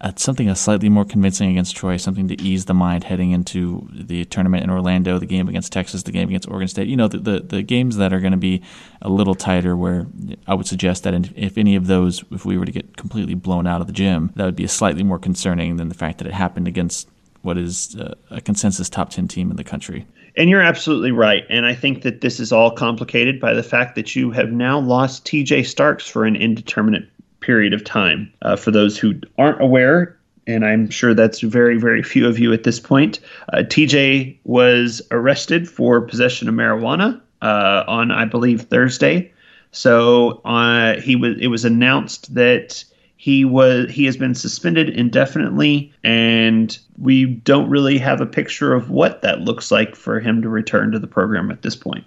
uh, 0.00 0.12
something 0.16 0.48
a 0.48 0.56
slightly 0.56 0.88
more 0.88 1.04
convincing 1.04 1.50
against 1.50 1.76
Troy, 1.76 1.96
something 1.96 2.28
to 2.28 2.40
ease 2.42 2.64
the 2.64 2.74
mind 2.74 3.04
heading 3.04 3.30
into 3.30 3.88
the 3.92 4.24
tournament 4.26 4.64
in 4.64 4.70
Orlando, 4.70 5.18
the 5.18 5.26
game 5.26 5.48
against 5.48 5.72
Texas, 5.72 6.02
the 6.02 6.12
game 6.12 6.28
against 6.28 6.48
Oregon 6.48 6.68
State. 6.68 6.88
You 6.88 6.96
know, 6.96 7.08
the 7.08 7.18
the, 7.18 7.40
the 7.40 7.62
games 7.62 7.96
that 7.96 8.12
are 8.12 8.20
going 8.20 8.32
to 8.32 8.38
be 8.38 8.62
a 9.02 9.08
little 9.08 9.34
tighter. 9.34 9.76
Where 9.76 10.06
I 10.46 10.54
would 10.54 10.66
suggest 10.66 11.04
that 11.04 11.14
if 11.36 11.56
any 11.56 11.76
of 11.76 11.86
those, 11.86 12.24
if 12.30 12.44
we 12.44 12.58
were 12.58 12.66
to 12.66 12.72
get 12.72 12.96
completely 12.96 13.34
blown 13.34 13.66
out 13.66 13.80
of 13.80 13.86
the 13.86 13.92
gym, 13.92 14.32
that 14.36 14.44
would 14.44 14.56
be 14.56 14.66
slightly 14.66 15.02
more 15.02 15.18
concerning 15.18 15.76
than 15.76 15.88
the 15.88 15.94
fact 15.94 16.18
that 16.18 16.26
it 16.26 16.34
happened 16.34 16.68
against 16.68 17.08
what 17.42 17.58
is 17.58 17.94
uh, 17.96 18.14
a 18.30 18.40
consensus 18.40 18.88
top 18.88 19.10
10 19.10 19.28
team 19.28 19.50
in 19.50 19.56
the 19.56 19.64
country. 19.64 20.06
And 20.36 20.50
you're 20.50 20.62
absolutely 20.62 21.12
right. 21.12 21.44
And 21.48 21.64
I 21.64 21.74
think 21.74 22.02
that 22.02 22.20
this 22.20 22.40
is 22.40 22.52
all 22.52 22.70
complicated 22.70 23.38
by 23.38 23.54
the 23.54 23.62
fact 23.62 23.94
that 23.94 24.16
you 24.16 24.32
have 24.32 24.50
now 24.50 24.80
lost 24.80 25.24
TJ 25.26 25.66
Starks 25.66 26.08
for 26.08 26.24
an 26.24 26.34
indeterminate 26.34 27.08
period 27.44 27.74
of 27.74 27.84
time. 27.84 28.32
Uh, 28.42 28.56
for 28.56 28.70
those 28.70 28.98
who 28.98 29.14
aren't 29.38 29.60
aware, 29.60 30.16
and 30.46 30.64
I'm 30.64 30.90
sure 30.90 31.14
that's 31.14 31.40
very, 31.40 31.78
very 31.78 32.02
few 32.02 32.26
of 32.26 32.38
you 32.38 32.52
at 32.52 32.64
this 32.64 32.80
point, 32.80 33.20
uh, 33.52 33.58
TJ 33.58 34.38
was 34.44 35.02
arrested 35.10 35.68
for 35.68 36.00
possession 36.00 36.48
of 36.48 36.54
marijuana 36.54 37.20
uh, 37.42 37.84
on, 37.86 38.10
I 38.10 38.24
believe, 38.24 38.62
Thursday. 38.62 39.32
So 39.72 40.40
uh, 40.44 41.00
he 41.00 41.16
was. 41.16 41.36
It 41.40 41.48
was 41.48 41.64
announced 41.64 42.34
that 42.34 42.84
he 43.16 43.44
was 43.44 43.90
he 43.90 44.04
has 44.04 44.16
been 44.16 44.34
suspended 44.34 44.88
indefinitely, 44.88 45.92
and 46.04 46.78
we 46.96 47.24
don't 47.24 47.68
really 47.68 47.98
have 47.98 48.20
a 48.20 48.26
picture 48.26 48.72
of 48.72 48.90
what 48.90 49.22
that 49.22 49.40
looks 49.40 49.70
like 49.70 49.96
for 49.96 50.20
him 50.20 50.42
to 50.42 50.48
return 50.48 50.92
to 50.92 50.98
the 50.98 51.08
program 51.08 51.50
at 51.50 51.62
this 51.62 51.74
point. 51.74 52.04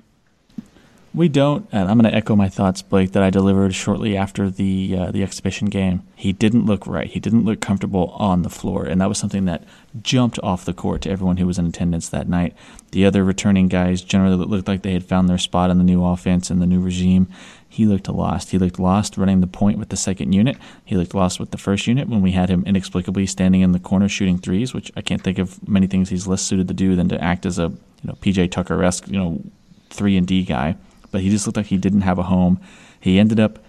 We 1.17 1.30
don't, 1.30 1.67
and 1.71 1.89
I'm 1.89 1.97
going 1.97 2.12
to 2.12 2.15
echo 2.15 2.36
my 2.36 2.47
thoughts, 2.47 2.84
Blake, 2.84 3.13
that 3.13 3.23
I 3.23 3.32
delivered 3.32 3.73
shortly 3.73 4.15
after 4.15 4.51
the 4.51 4.95
uh, 4.95 5.12
the 5.12 5.23
exhibition 5.23 5.67
game. 5.67 6.03
He 6.15 6.32
didn't 6.32 6.67
look 6.67 6.86
right. 6.86 7.08
He 7.08 7.19
didn't 7.19 7.43
look 7.43 7.60
comfortable 7.60 8.10
on 8.19 8.43
the 8.43 8.51
floor, 8.51 8.86
and 8.86 9.01
that 9.01 9.10
was 9.10 9.17
something 9.17 9.45
that 9.45 9.63
jumped 9.99 10.38
off 10.43 10.63
the 10.63 10.75
court 10.75 11.01
to 11.01 11.10
everyone 11.10 11.38
who 11.38 11.47
was 11.47 11.58
in 11.58 11.65
attendance 11.65 12.08
that 12.10 12.30
night. 12.30 12.56
The 12.91 13.03
other 13.03 13.23
returning 13.23 13.67
guys 13.67 14.03
generally 14.03 14.36
looked 14.36 14.67
like 14.67 14.84
they 14.84 14.93
had 14.93 15.06
found 15.06 15.27
their 15.27 15.39
spot 15.39 15.71
in 15.71 15.80
the 15.80 15.84
new 15.84 16.06
offense 16.06 16.51
and 16.51 16.62
the 16.62 16.67
new 16.67 16.80
regime. 16.80 17.27
He 17.67 17.88
looked 17.88 18.08
lost. 18.08 18.51
He 18.51 18.60
looked 18.60 18.77
lost 18.77 19.17
running 19.17 19.41
the 19.41 19.47
point 19.47 19.80
with 19.80 19.89
the 19.89 19.97
second 19.97 20.34
unit. 20.34 20.58
He 20.86 20.97
looked 20.97 21.15
lost 21.15 21.39
with 21.39 21.49
the 21.49 21.58
first 21.58 21.88
unit 21.88 22.08
when 22.08 22.21
we 22.21 22.34
had 22.34 22.49
him 22.49 22.63
inexplicably 22.67 23.25
standing 23.25 23.62
in 23.62 23.71
the 23.71 23.80
corner 23.80 24.08
shooting 24.08 24.38
threes, 24.38 24.71
which 24.71 24.91
I 24.95 25.01
can't 25.01 25.23
think 25.23 25.39
of 25.39 25.67
many 25.67 25.88
things 25.88 26.10
he's 26.10 26.27
less 26.27 26.43
suited 26.43 26.67
to 26.67 26.75
do 26.75 26.95
than 26.95 27.10
to 27.10 27.23
act 27.23 27.47
as 27.47 27.58
a 27.58 27.69
you 28.03 28.03
know 28.03 28.13
PJ 28.21 28.51
Tucker 28.51 28.84
esque 28.84 29.08
you 29.08 29.17
know 29.17 29.41
three 29.89 30.15
and 30.15 30.27
D 30.27 30.43
guy 30.43 30.75
but 31.11 31.21
he 31.21 31.29
just 31.29 31.45
looked 31.47 31.57
like 31.57 31.67
he 31.67 31.77
didn't 31.77 32.01
have 32.01 32.19
a 32.19 32.23
home. 32.23 32.59
He 32.99 33.19
ended 33.19 33.39
up 33.39 33.59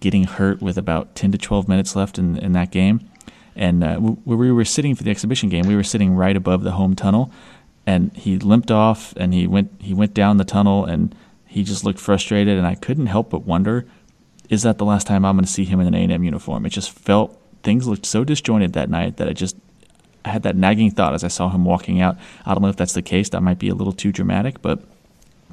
getting 0.00 0.24
hurt 0.24 0.60
with 0.60 0.78
about 0.78 1.14
10 1.14 1.32
to 1.32 1.38
12 1.38 1.68
minutes 1.68 1.94
left 1.96 2.18
in, 2.18 2.36
in 2.38 2.52
that 2.52 2.70
game. 2.70 3.08
And 3.56 3.84
uh, 3.84 3.96
where 3.98 4.36
we 4.36 4.50
were 4.50 4.64
sitting 4.64 4.94
for 4.94 5.04
the 5.04 5.10
exhibition 5.10 5.48
game, 5.48 5.66
we 5.66 5.76
were 5.76 5.84
sitting 5.84 6.14
right 6.14 6.36
above 6.36 6.64
the 6.64 6.72
home 6.72 6.96
tunnel, 6.96 7.30
and 7.86 8.12
he 8.16 8.38
limped 8.38 8.70
off 8.70 9.14
and 9.16 9.32
he 9.32 9.46
went 9.46 9.70
he 9.80 9.94
went 9.94 10.14
down 10.14 10.38
the 10.38 10.44
tunnel 10.44 10.84
and 10.84 11.14
he 11.46 11.62
just 11.62 11.84
looked 11.84 12.00
frustrated. 12.00 12.58
And 12.58 12.66
I 12.66 12.74
couldn't 12.74 13.06
help 13.06 13.30
but 13.30 13.46
wonder, 13.46 13.86
is 14.48 14.62
that 14.62 14.78
the 14.78 14.84
last 14.84 15.06
time 15.06 15.24
I'm 15.24 15.36
going 15.36 15.44
to 15.44 15.50
see 15.50 15.64
him 15.64 15.80
in 15.80 15.86
an 15.86 16.10
A&M 16.10 16.24
uniform? 16.24 16.66
It 16.66 16.70
just 16.70 16.90
felt 16.90 17.38
things 17.62 17.86
looked 17.86 18.06
so 18.06 18.24
disjointed 18.24 18.72
that 18.72 18.90
night 18.90 19.18
that 19.18 19.28
I 19.28 19.32
just 19.32 19.56
I 20.24 20.30
had 20.30 20.42
that 20.44 20.56
nagging 20.56 20.90
thought 20.90 21.14
as 21.14 21.22
I 21.22 21.28
saw 21.28 21.50
him 21.50 21.64
walking 21.64 22.00
out. 22.00 22.16
I 22.46 22.54
don't 22.54 22.62
know 22.62 22.68
if 22.68 22.76
that's 22.76 22.94
the 22.94 23.02
case. 23.02 23.28
That 23.28 23.42
might 23.42 23.58
be 23.58 23.68
a 23.68 23.74
little 23.74 23.92
too 23.92 24.10
dramatic, 24.10 24.62
but 24.62 24.82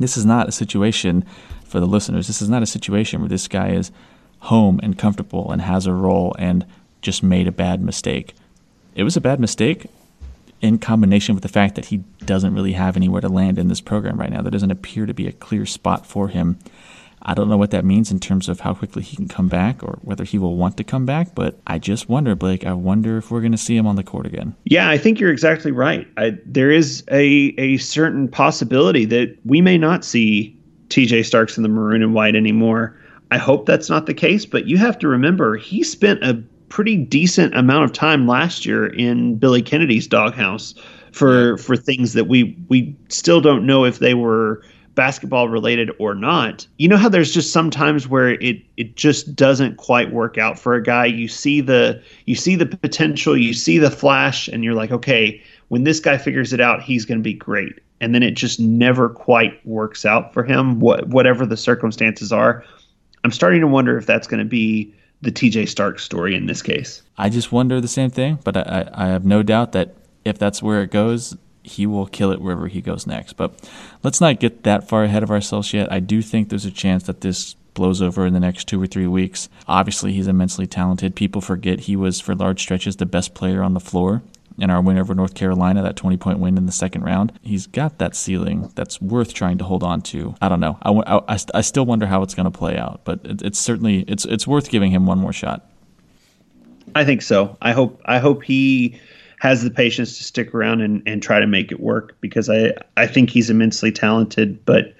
this 0.02 0.18
is 0.18 0.26
not 0.26 0.48
a 0.48 0.52
situation 0.52 1.26
for 1.64 1.80
the 1.80 1.86
listeners. 1.86 2.28
This 2.28 2.42
is 2.42 2.50
not 2.50 2.64
a 2.64 2.68
situation 2.68 3.20
where 3.20 3.30
this 3.30 3.48
guy 3.48 3.72
is 3.72 3.92
home 4.40 4.80
and 4.82 4.98
comfortable 4.98 5.52
and 5.52 5.62
has 5.62 5.86
a 5.86 5.94
role 5.94 6.36
and 6.38 6.66
just 7.02 7.24
made 7.24 7.48
a 7.48 7.52
bad 7.52 7.82
mistake. 7.82 8.34
It 8.96 9.04
was 9.04 9.16
a 9.16 9.22
bad 9.22 9.40
mistake 9.40 9.88
in 10.62 10.78
combination 10.78 11.34
with 11.34 11.42
the 11.42 11.50
fact 11.50 11.76
that 11.76 11.86
he 11.86 11.98
doesn't 12.26 12.54
really 12.54 12.74
have 12.74 12.96
anywhere 12.96 13.22
to 13.22 13.30
land 13.30 13.58
in 13.58 13.68
this 13.68 13.82
program 13.82 14.20
right 14.20 14.30
now. 14.30 14.42
There 14.42 14.52
doesn't 14.52 14.72
appear 14.72 15.06
to 15.06 15.14
be 15.14 15.28
a 15.28 15.32
clear 15.32 15.66
spot 15.66 16.06
for 16.06 16.28
him 16.28 16.60
I 17.24 17.34
don't 17.34 17.50
know 17.50 17.58
what 17.58 17.72
that 17.72 17.86
means 17.86 18.12
in 18.12 18.20
terms 18.20 18.50
of 18.50 18.60
how 18.60 18.74
quickly 18.74 19.04
he 19.04 19.16
can 19.16 19.28
come 19.28 19.48
back 19.48 19.84
or 19.84 20.00
whether 20.02 20.24
he 20.24 20.38
will 20.38 20.56
want 20.56 20.78
to 20.78 20.84
come 20.84 21.06
back, 21.06 21.36
but 21.36 21.60
I 21.68 21.80
just 21.80 22.10
wonder, 22.10 22.36
Blake, 22.36 22.66
I 22.66 22.74
wonder 22.74 23.18
if 23.18 23.32
we're 23.32 23.42
going 23.42 23.52
to 23.52 23.58
see 23.58 23.76
him 23.76 23.88
on 23.88 23.96
the 23.96 24.04
court 24.04 24.26
again. 24.26 24.56
Yeah, 24.66 24.90
I 24.90 24.98
think 24.98 25.20
you're 25.20 25.32
exactly 25.32 25.72
right. 25.72 26.08
I, 26.18 26.38
there 26.46 26.72
is 26.72 27.04
a, 27.12 27.54
a 27.58 27.78
certain 27.78 28.28
possibility 28.28 29.06
that 29.06 29.38
we 29.46 29.62
may 29.62 29.78
not 29.78 30.04
see 30.04 30.58
TJ 30.90 31.26
Starks 31.26 31.58
in 31.58 31.64
the 31.64 31.70
maroon 31.70 32.04
and 32.04 32.14
white 32.14 32.36
anymore. 32.36 32.98
I 33.32 33.38
hope 33.38 33.66
that's 33.66 33.90
not 33.90 34.08
the 34.08 34.14
case, 34.14 34.46
but 34.46 34.68
you 34.68 34.78
have 34.78 35.00
to 35.00 35.08
remember 35.08 35.56
he 35.56 35.84
spent 35.84 36.24
a 36.24 36.44
pretty 36.70 36.98
decent 36.98 37.56
amount 37.56 37.86
of 37.86 37.94
time 37.94 38.28
last 38.28 38.66
year 38.66 38.88
in 38.88 39.36
Billy 39.36 39.62
Kennedy's 39.62 40.08
doghouse 40.08 40.74
for 41.12 41.58
for 41.58 41.76
things 41.76 42.14
that 42.14 42.26
we 42.26 42.58
we 42.70 42.96
still 43.10 43.42
don't 43.42 43.66
know 43.66 43.86
if 43.86 44.00
they 44.00 44.14
were 44.14 44.64
basketball 45.02 45.50
related 45.50 45.90
or 45.98 46.14
not. 46.14 46.68
You 46.78 46.88
know 46.88 46.96
how 46.96 47.10
there's 47.10 47.34
just 47.34 47.52
sometimes 47.52 48.08
where 48.08 48.34
it 48.40 48.62
it 48.78 48.96
just 48.96 49.36
doesn't 49.36 49.78
quite 49.78 50.14
work 50.14 50.38
out 50.38 50.60
for 50.60 50.76
a 50.76 50.84
guy. 50.84 51.08
You 51.08 51.28
see 51.28 51.60
the 51.60 52.00
you 52.28 52.36
see 52.36 52.56
the 52.56 52.68
potential, 52.68 53.36
you 53.36 53.56
see 53.56 53.80
the 53.80 53.90
flash 53.90 54.48
and 54.48 54.64
you're 54.64 54.76
like, 54.76 54.92
"Okay, 54.92 55.42
when 55.70 55.86
this 55.86 56.00
guy 56.00 56.20
figures 56.20 56.54
it 56.54 56.62
out, 56.62 56.84
he's 56.84 57.04
going 57.04 57.18
to 57.18 57.24
be 57.24 57.34
great." 57.34 57.74
And 58.00 58.14
then 58.14 58.22
it 58.22 58.36
just 58.36 58.60
never 58.60 59.10
quite 59.10 59.66
works 59.66 60.06
out 60.06 60.36
for 60.36 60.44
him, 60.44 60.80
what, 60.80 61.08
whatever 61.08 61.48
the 61.48 61.58
circumstances 61.58 62.32
are. 62.32 62.64
I'm 63.24 63.32
starting 63.32 63.62
to 63.62 63.68
wonder 63.68 63.98
if 63.98 64.06
that's 64.06 64.28
going 64.28 64.44
to 64.44 64.50
be 64.50 64.94
the 65.24 65.32
TJ 65.32 65.68
Stark 65.68 65.98
story 65.98 66.36
in 66.36 66.46
this 66.46 66.62
case. 66.62 67.02
I 67.18 67.30
just 67.30 67.52
wonder 67.52 67.82
the 67.82 67.88
same 67.88 68.12
thing, 68.12 68.38
but 68.44 68.56
I, 68.56 68.88
I 68.94 69.08
have 69.08 69.26
no 69.26 69.42
doubt 69.42 69.72
that 69.72 69.96
if 70.26 70.38
that's 70.38 70.62
where 70.62 70.84
it 70.84 70.92
goes, 70.92 71.36
he 71.63 71.86
will 71.86 72.08
kill 72.08 72.32
it 72.32 72.41
wherever 72.41 72.67
he 72.67 72.82
goes 72.82 73.08
next. 73.08 73.34
But 73.34 73.54
let's 74.04 74.21
not 74.21 74.39
get 74.39 74.63
that 74.63 74.88
far 74.88 75.04
ahead 75.04 75.24
of 75.24 75.32
ourselves 75.32 75.74
yet. 75.74 75.91
I 75.91 76.00
do 76.00 76.21
think 76.21 76.50
there's 76.50 76.65
a 76.65 76.71
chance 76.71 77.04
that 77.04 77.21
this 77.21 77.56
blows 77.74 78.02
over 78.02 78.26
in 78.26 78.34
the 78.34 78.39
next 78.39 78.67
two 78.67 78.82
or 78.82 78.88
three 78.88 79.08
weeks. 79.08 79.50
Obviously, 79.67 80.13
he's 80.13 80.28
immensely 80.28 80.67
talented. 80.67 81.15
People 81.15 81.41
forget 81.41 81.82
he 81.82 81.95
was, 81.95 82.19
for 82.19 82.36
large 82.36 82.62
stretches, 82.62 82.97
the 82.97 83.06
best 83.06 83.34
player 83.34 83.63
on 83.63 83.74
the 83.74 83.80
floor 83.80 84.21
in 84.58 84.69
our 84.69 84.82
win 84.82 84.97
over 84.97 85.15
North 85.15 85.34
Carolina, 85.34 85.82
that 85.82 85.95
20 85.95 86.17
point 86.17 86.39
win 86.39 86.58
in 86.58 86.65
the 86.65 86.71
second 86.71 87.04
round. 87.04 87.32
He's 87.41 87.67
got 87.67 87.97
that 87.97 88.15
ceiling 88.15 88.71
that's 88.76 89.02
worth 89.02 89.34
trying 89.34 89.58
to 89.60 89.63
hold 89.63 89.84
on 89.84 90.02
to. 90.04 90.36
I 90.41 90.50
don't 90.50 90.60
know. 90.60 90.78
I, 90.82 91.36
I, 91.36 91.39
I 91.56 91.62
still 91.62 91.86
wonder 91.86 92.06
how 92.06 92.21
it's 92.24 92.36
going 92.36 92.52
to 92.52 92.58
play 92.58 92.78
out, 92.78 93.02
but 93.04 93.21
it, 93.24 93.41
it's 93.41 93.60
certainly 93.60 94.02
it's 94.08 94.26
it's 94.26 94.45
worth 94.45 94.69
giving 94.69 94.91
him 94.91 95.06
one 95.06 95.17
more 95.17 95.34
shot. 95.34 95.67
I 96.93 97.06
think 97.06 97.21
so. 97.21 97.58
I 97.62 97.71
hope 97.71 98.02
I 98.06 98.19
hope 98.19 98.43
he 98.43 99.00
has 99.41 99.63
the 99.63 99.71
patience 99.71 100.19
to 100.19 100.23
stick 100.23 100.54
around 100.54 100.82
and, 100.82 101.01
and 101.08 101.23
try 101.23 101.39
to 101.39 101.47
make 101.47 101.71
it 101.71 101.80
work 101.80 102.15
because 102.21 102.47
I, 102.47 102.73
I 102.95 103.08
think 103.08 103.32
he's 103.32 103.49
immensely 103.49 103.91
talented, 103.91 104.63
but 104.65 104.93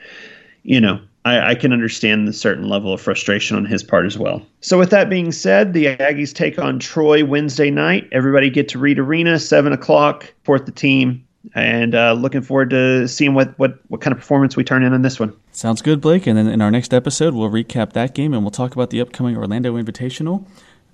you 0.64 0.82
know, 0.82 1.00
I, 1.26 1.52
I, 1.52 1.56
can 1.56 1.72
understand 1.72 2.28
the 2.28 2.34
certain 2.34 2.68
level 2.68 2.92
of 2.92 3.00
frustration 3.00 3.56
on 3.56 3.66
his 3.66 3.84
part 3.84 4.08
as 4.08 4.18
well. 4.18 4.42
So, 4.62 4.80
with 4.80 4.90
that 4.90 5.12
being 5.12 5.32
said, 5.32 5.74
the 5.74 5.86
Aggies 5.86 6.34
take 6.34 6.58
on 6.58 6.80
Troy 6.80 7.24
Wednesday 7.24 7.70
night. 7.70 8.10
Everybody 8.12 8.50
get 8.50 8.68
to 8.70 8.80
Reed 8.80 8.98
Arena, 8.98 9.38
seven 9.38 9.74
o'clock. 9.74 10.34
Support 10.42 10.66
the 10.66 10.72
team, 10.72 11.24
and 11.54 11.94
uh, 11.94 12.14
looking 12.14 12.42
forward 12.42 12.72
to 12.72 13.08
seeing 13.08 13.36
what, 13.36 13.58
what 13.60 13.78
what 13.90 14.02
kind 14.02 14.12
of 14.12 14.18
performance 14.18 14.58
we 14.58 14.64
turn 14.64 14.82
in 14.82 14.92
on 14.92 15.04
this 15.04 15.20
one. 15.20 15.36
Sounds 15.52 15.84
good, 15.84 16.02
Blake. 16.02 16.26
And 16.26 16.36
then 16.36 16.48
in 16.48 16.64
our 16.64 16.72
next 16.72 16.96
episode, 16.96 17.36
we'll 17.36 17.52
recap 17.52 17.94
that 17.94 18.16
game 18.16 18.34
and 18.34 18.42
we'll 18.42 18.50
talk 18.50 18.74
about 18.74 18.90
the 18.90 19.02
upcoming 19.02 19.38
Orlando 19.38 19.80
Invitational. 19.80 20.48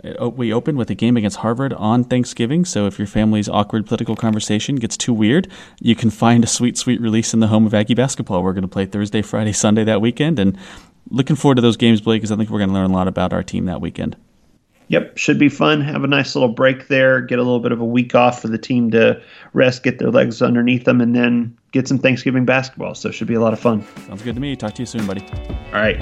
Uh, 0.03 0.29
we 0.29 0.53
open 0.53 0.77
with 0.77 0.89
a 0.89 0.95
game 0.95 1.17
against 1.17 1.37
Harvard 1.37 1.73
on 1.73 2.03
Thanksgiving, 2.03 2.65
so 2.65 2.85
if 2.85 2.99
your 2.99 3.07
family's 3.07 3.49
awkward 3.49 3.87
political 3.87 4.15
conversation 4.15 4.75
gets 4.75 4.95
too 4.95 5.13
weird, 5.13 5.47
you 5.79 5.95
can 5.95 6.09
find 6.09 6.43
a 6.43 6.47
sweet, 6.47 6.77
sweet 6.77 7.01
release 7.01 7.33
in 7.33 7.39
the 7.39 7.47
home 7.47 7.65
of 7.65 7.73
Aggie 7.73 7.95
basketball. 7.95 8.43
We're 8.43 8.53
going 8.53 8.61
to 8.61 8.67
play 8.67 8.85
Thursday, 8.85 9.21
Friday, 9.21 9.53
Sunday 9.53 9.83
that 9.85 9.99
weekend, 9.99 10.37
and 10.37 10.57
looking 11.09 11.35
forward 11.35 11.55
to 11.55 11.61
those 11.61 11.77
games, 11.77 12.01
Blake, 12.01 12.21
because 12.21 12.31
I 12.31 12.35
think 12.35 12.49
we're 12.49 12.59
going 12.59 12.69
to 12.69 12.75
learn 12.75 12.91
a 12.91 12.93
lot 12.93 13.07
about 13.07 13.33
our 13.33 13.43
team 13.43 13.65
that 13.65 13.81
weekend. 13.81 14.15
Yep, 14.89 15.17
should 15.17 15.37
be 15.37 15.49
fun. 15.49 15.81
Have 15.81 16.03
a 16.03 16.07
nice 16.07 16.33
little 16.33 16.53
break 16.53 16.87
there. 16.87 17.19
Get 17.19 17.39
a 17.39 17.43
little 17.43 17.59
bit 17.59 17.73
of 17.73 17.81
a 17.81 17.85
week 17.85 18.15
off 18.15 18.41
for 18.41 18.47
the 18.47 18.57
team 18.57 18.91
to 18.91 19.21
rest, 19.53 19.83
get 19.83 19.99
their 19.99 20.11
legs 20.11 20.41
underneath 20.41 20.85
them, 20.85 21.01
and 21.01 21.13
then 21.13 21.57
get 21.71 21.87
some 21.87 21.97
Thanksgiving 21.97 22.45
basketball. 22.45 22.95
So, 22.95 23.11
should 23.11 23.27
be 23.27 23.33
a 23.33 23.41
lot 23.41 23.51
of 23.51 23.59
fun. 23.59 23.85
Sounds 24.07 24.21
good 24.21 24.35
to 24.35 24.41
me. 24.41 24.55
Talk 24.55 24.75
to 24.75 24.81
you 24.81 24.85
soon, 24.85 25.05
buddy. 25.05 25.25
All 25.73 25.81
right. 25.81 26.01